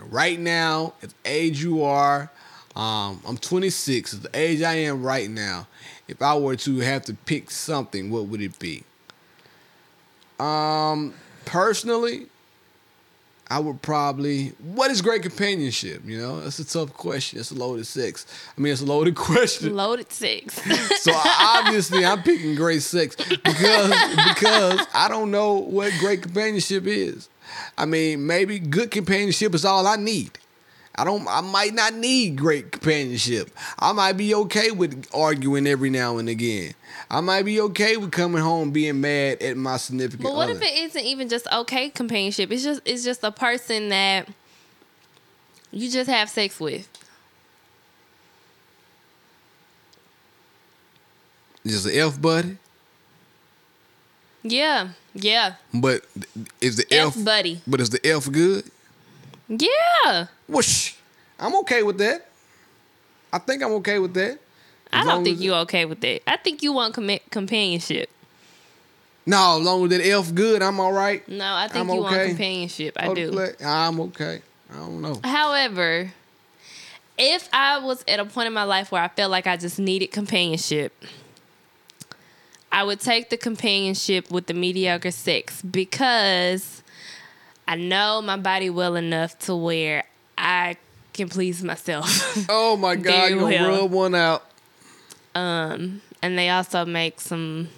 [0.08, 2.30] Right now, at the age you are,
[2.76, 4.14] um, I'm 26.
[4.14, 5.66] At the age I am right now,
[6.08, 8.84] if I were to have to pick something, what would it be?
[10.38, 11.14] Um,
[11.46, 12.26] personally,
[13.48, 14.48] I would probably.
[14.62, 16.02] What is great companionship?
[16.04, 17.38] You know, that's a tough question.
[17.38, 18.26] It's a loaded sex.
[18.56, 19.74] I mean, it's a loaded question.
[19.74, 20.60] Loaded sex.
[21.06, 23.90] So obviously, I'm picking great sex because
[24.34, 27.28] because I don't know what great companionship is.
[27.78, 30.36] I mean, maybe good companionship is all I need.
[30.98, 31.26] I don't.
[31.28, 33.50] I might not need great companionship.
[33.78, 36.72] I might be okay with arguing every now and again.
[37.10, 40.58] I might be okay with coming home being mad at my significant But what other.
[40.58, 42.50] if it isn't even just okay companionship?
[42.50, 44.28] It's just it's just a person that
[45.70, 46.88] you just have sex with.
[51.66, 52.56] Just an F buddy,
[54.44, 55.54] Yeah, yeah.
[55.74, 56.02] but
[56.60, 57.60] is the F F, buddy.
[57.66, 58.70] but is the F good?
[59.48, 60.26] Yeah.
[60.48, 60.94] Whoosh.
[61.38, 62.26] I'm okay with that.
[63.32, 64.38] I think I'm okay with that.
[64.92, 66.22] I don't think as- you okay with that.
[66.26, 68.10] I think you want com- companionship.
[69.26, 71.26] No, as long as that F good, I'm all right.
[71.28, 72.94] No, I think I'm you want companionship.
[72.96, 73.46] I do.
[73.64, 74.40] I'm okay.
[74.72, 75.20] I don't know.
[75.24, 76.12] However,
[77.18, 79.78] if I was at a point in my life where I felt like I just
[79.80, 80.92] needed companionship,
[82.70, 86.82] I would take the companionship with the mediocre sex because
[87.68, 90.04] I know my body well enough to where
[90.38, 90.76] I
[91.12, 92.46] can please myself.
[92.48, 93.82] Oh my God, you gonna well.
[93.82, 94.44] rub one out.
[95.34, 97.68] Um, and they also make some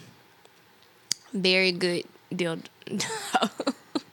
[1.32, 2.64] very good dildo.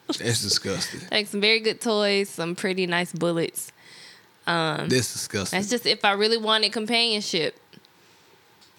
[0.07, 1.01] That's disgusting.
[1.11, 3.71] like some very good toys, some pretty nice bullets.
[4.45, 5.57] That's disgusting.
[5.57, 7.59] That's just if I really wanted companionship.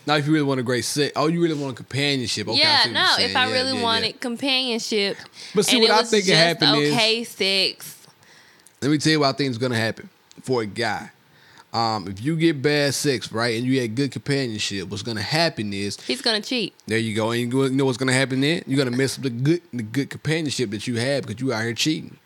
[0.06, 2.46] Now, if you really want a great sex, oh, you really want a companionship.
[2.48, 3.82] Okay, yeah, no, if I Yeah, really yeah, yeah.
[3.82, 5.16] wanted companionship,
[5.54, 7.96] But see, and what I think it happened is- okay sex.
[8.80, 10.08] Let me tell you what I think is gonna happen
[10.42, 11.10] for a guy.
[11.72, 15.72] Um, if you get bad sex, right, and you had good companionship, what's gonna happen
[15.74, 16.72] is He's gonna cheat.
[16.86, 18.62] there you go, and you know what's gonna happen then?
[18.66, 21.62] You're gonna mess up the good the good companionship that you have because you out
[21.64, 22.16] here cheating.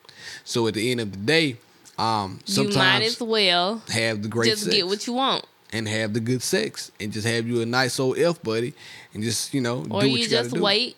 [0.44, 1.56] So at the end of the day,
[1.98, 5.86] um, You might as well have the great just sex get what you want, and
[5.88, 8.74] have the good sex and just have you a nice old F buddy
[9.14, 10.96] and just you know or do what you, you, just wait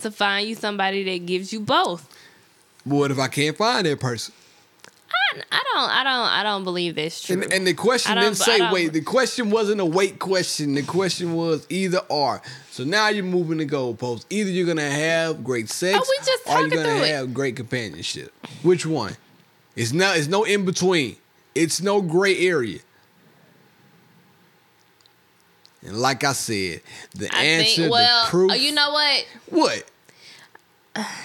[0.00, 2.08] to find you somebody that gives you both.
[2.86, 4.34] But what if I can't find that person?
[5.10, 7.42] I, I don't, I don't, I don't believe that's true.
[7.42, 8.92] And, and the question didn't say wait.
[8.92, 10.74] The question wasn't a wait question.
[10.74, 12.40] The question was either or.
[12.70, 14.24] So now you're moving the goalpost.
[14.30, 17.08] Either you're gonna have great sex, Oh, we just or you're gonna through it.
[17.14, 18.32] have great companionship.
[18.62, 19.16] Which one?
[19.76, 20.16] It's not.
[20.16, 21.16] It's no in between.
[21.54, 22.78] It's no gray area.
[25.88, 26.82] And like I said,
[27.14, 28.50] the I answer, think, well, the proof.
[28.52, 29.26] uh, you know what?
[29.48, 29.84] what?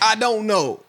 [0.02, 0.80] I don't know.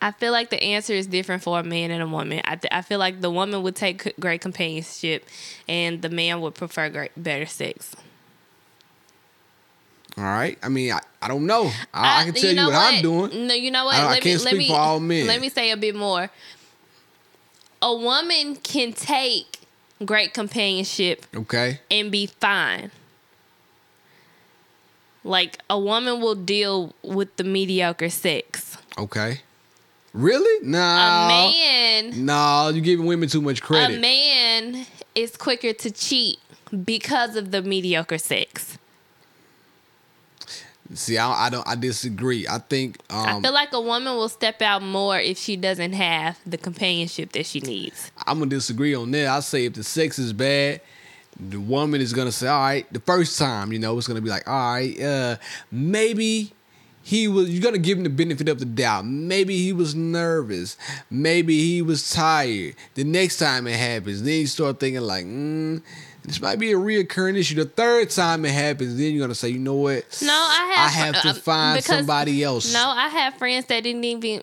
[0.00, 2.40] I feel like the answer is different for a man and a woman.
[2.44, 5.24] I, th- I feel like the woman would take great companionship,
[5.68, 7.94] and the man would prefer great, better sex.
[10.16, 10.58] All right.
[10.62, 11.70] I mean, I, I don't know.
[11.94, 13.46] I, I can tell you, know what, I'm doing.
[13.46, 13.94] No, you know what?
[13.96, 15.26] I- I let can't me let speak me for all men.
[15.26, 16.28] let me say a bit more.
[17.82, 19.57] A woman can take
[20.04, 21.80] great companionship Okay.
[21.90, 22.90] and be fine.
[25.24, 28.76] Like a woman will deal with the mediocre sex.
[28.96, 29.40] Okay.
[30.14, 30.64] Really?
[30.66, 31.26] Nah.
[31.26, 33.98] A man Nah, you're giving women too much credit.
[33.98, 36.38] a man is quicker to cheat
[36.84, 38.78] because of the mediocre sex.
[40.94, 41.66] See, I, I don't.
[41.68, 42.46] I disagree.
[42.48, 42.98] I think.
[43.10, 46.56] Um, I feel like a woman will step out more if she doesn't have the
[46.56, 48.10] companionship that she needs.
[48.26, 49.28] I'm gonna disagree on that.
[49.28, 50.80] I say if the sex is bad,
[51.38, 54.30] the woman is gonna say, "All right." The first time, you know, it's gonna be
[54.30, 55.36] like, "All right, uh,
[55.70, 56.52] maybe."
[57.02, 57.48] He was.
[57.48, 59.06] You're gonna give him the benefit of the doubt.
[59.06, 60.76] Maybe he was nervous.
[61.10, 62.74] Maybe he was tired.
[62.96, 65.80] The next time it happens, then you start thinking like, mm,
[66.28, 69.48] "This might be a reoccurring issue." The third time it happens, then you're gonna say,
[69.50, 70.04] "You know what?
[70.22, 70.86] No, I have.
[70.86, 74.42] I have to uh, find somebody else." No, I have friends that didn't even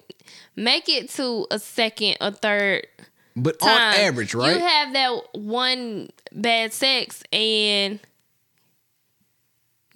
[0.55, 2.87] make it to a second or third
[3.35, 3.69] but time.
[3.69, 4.55] on average, right?
[4.55, 7.99] You have that one bad sex and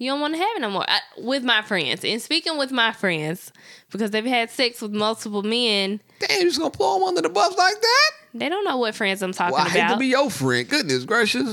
[0.00, 0.84] you don't want to have it no more.
[0.88, 3.52] I, with my friends, and speaking with my friends,
[3.90, 7.28] because they've had sex with multiple men, Damn, you just gonna pull them under the
[7.28, 8.10] bus like that?
[8.34, 9.98] they don't know what friends I'm talking Well, I hate to about.
[10.00, 10.68] be your friend.
[10.68, 11.52] Goodness gracious.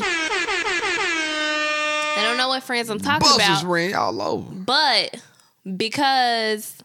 [2.16, 3.38] they don't know what friends I'm talking about.
[3.38, 3.72] Buses about.
[3.72, 4.52] ran all over.
[4.54, 5.22] But
[5.76, 6.76] because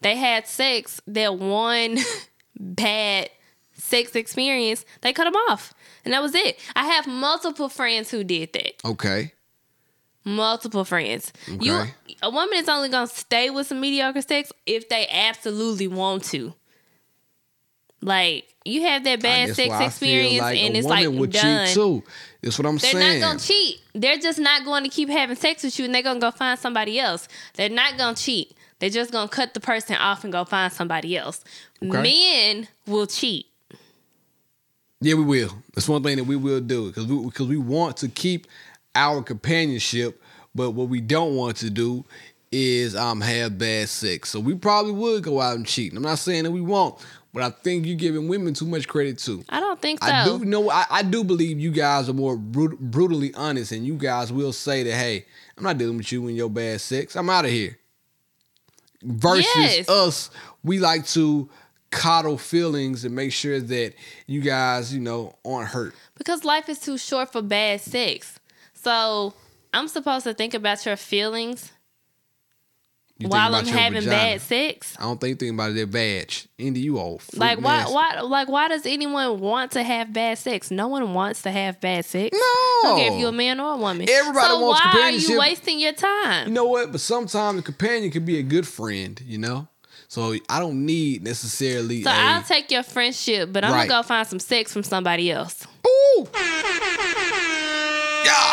[0.00, 1.98] they had sex, that one
[2.58, 3.30] bad
[3.72, 5.74] sex experience, they cut them off.
[6.04, 6.58] And that was it.
[6.76, 8.74] I have multiple friends who did that.
[8.84, 9.32] Okay.
[10.24, 11.32] Multiple friends.
[11.48, 11.84] You
[12.22, 16.54] a woman is only gonna stay with some mediocre sex if they absolutely want to.
[18.00, 21.32] Like you have that bad sex why I feel experience like and it's like would
[21.32, 21.66] done.
[21.66, 22.02] cheat too.
[22.42, 22.98] That's what I'm saying.
[22.98, 23.80] They're not gonna cheat.
[23.94, 26.58] They're just not going to keep having sex with you, and they're gonna go find
[26.58, 27.28] somebody else.
[27.54, 28.56] They're not gonna cheat.
[28.78, 31.44] They're just gonna cut the person off and go find somebody else.
[31.82, 32.02] Okay.
[32.02, 33.46] Men will cheat.
[35.00, 35.50] Yeah, we will.
[35.74, 38.46] That's one thing that we will do because we because we want to keep
[38.94, 40.22] our companionship,
[40.54, 42.04] but what we don't want to do
[42.52, 44.30] is um have bad sex.
[44.30, 45.92] So we probably would go out and cheat.
[45.94, 46.96] I'm not saying that we won't,
[47.32, 49.44] but I think you're giving women too much credit too.
[49.48, 50.08] I don't think so.
[50.10, 50.70] I do know.
[50.70, 54.52] I, I do believe you guys are more brut- brutally honest, and you guys will
[54.52, 55.26] say that, "Hey,
[55.58, 57.16] I'm not dealing with you and your bad sex.
[57.16, 57.76] I'm out of here."
[59.02, 59.88] Versus Yes.
[59.88, 60.30] us,
[60.62, 61.50] we like to
[61.90, 63.94] coddle feelings and make sure that
[64.26, 65.94] you guys, you know, aren't hurt.
[66.16, 68.38] Because life is too short for bad sex.
[68.84, 69.32] So
[69.72, 71.72] I'm supposed to think about your feelings
[73.18, 74.10] You while I'm having vagina.
[74.10, 74.94] bad sex.
[74.98, 76.46] I don't think thinking about their badge.
[76.58, 77.22] Indy, you old.
[77.34, 77.94] Like why nasty.
[77.94, 80.70] why like why does anyone want to have bad sex?
[80.70, 82.36] No one wants to have bad sex.
[82.38, 82.80] No.
[82.90, 84.06] Don't care if you're a man or a woman.
[84.08, 85.30] Everybody so wants why are companionship.
[85.30, 86.48] you wasting your time?
[86.48, 86.92] You know what?
[86.92, 89.66] But sometimes a companion can be a good friend, you know?
[90.08, 93.88] So I don't need necessarily so I'll take your friendship, but I'm Right.
[93.88, 95.66] gonna go find some sex from somebody else.
[95.86, 96.26] Ooh!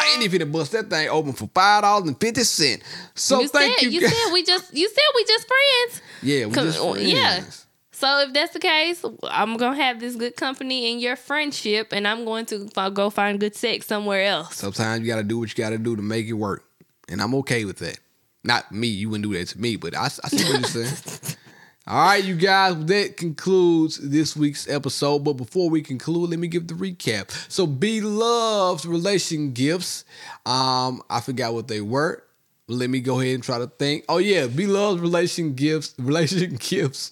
[0.08, 2.84] Yeah, Indy finna bust that thing open for five dollars and fifty cent.
[3.16, 4.02] So you thank said you.
[4.02, 6.02] you said we just you said we just friends.
[6.22, 7.02] yeah, we just friends.
[7.04, 7.44] yeah.
[7.92, 12.08] So if that's the case, I'm gonna have this good company in your friendship, and
[12.08, 14.56] I'm going to go find good sex somewhere else.
[14.56, 16.64] Sometimes you gotta do what you gotta do to make it work.
[17.10, 18.00] And I'm okay with that.
[18.44, 21.36] Not me, you wouldn't do that to me, but I, I see what you're saying.
[21.88, 25.20] All right, you guys, that concludes this week's episode.
[25.24, 27.32] But before we conclude, let me give the recap.
[27.52, 30.06] So, beloved relation gifts.
[30.46, 32.24] Um, I forgot what they were.
[32.68, 34.06] Let me go ahead and try to think.
[34.08, 35.96] Oh yeah, beloved relation gifts.
[36.00, 37.12] Relation gifts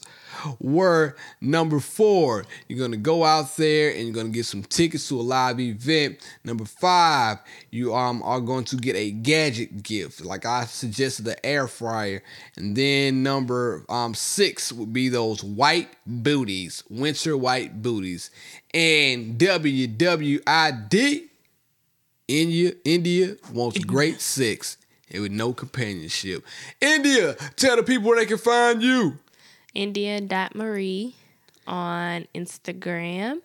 [0.60, 2.46] were number four.
[2.68, 6.20] You're gonna go out there and you're gonna get some tickets to a live event.
[6.44, 7.40] Number five,
[7.72, 12.24] you um are going to get a gadget gift, like I suggested, the air fryer.
[12.56, 18.32] And then number um six would be those white booties, winter white booties,
[18.74, 21.26] and WWID.
[22.28, 24.78] India, India wants great sex
[25.12, 26.44] and with no companionship.
[26.80, 29.18] India, tell the people where they can find you.
[29.74, 31.16] India.Marie
[31.68, 33.42] on Instagram.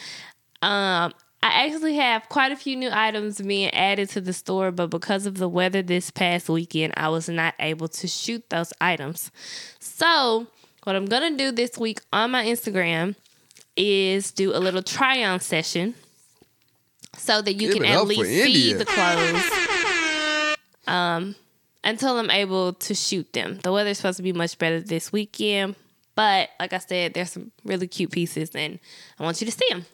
[0.63, 4.89] Um, I actually have quite a few new items being added to the store, but
[4.89, 9.31] because of the weather this past weekend, I was not able to shoot those items.
[9.79, 10.47] So,
[10.85, 13.15] what I'm going to do this week on my Instagram
[13.77, 15.95] is do a little try on session
[17.19, 19.66] so that you Give can at least see the clothes
[20.87, 21.35] um,
[21.85, 23.59] until I'm able to shoot them.
[23.63, 25.77] The weather's supposed to be much better this weekend,
[26.15, 28.79] but like I said, there's some really cute pieces, and
[29.19, 29.87] I want you to see them.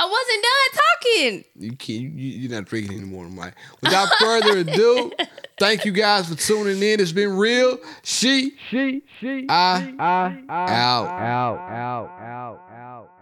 [0.00, 1.44] I wasn't done talking.
[1.56, 2.18] You can't.
[2.18, 3.52] You, you're not drinking anymore, Mike.
[3.82, 5.12] Without further ado,
[5.58, 7.00] thank you guys for tuning in.
[7.00, 7.78] It's been real.
[8.02, 13.19] She, she, she, I, I, I, out, out, out, out, out, out.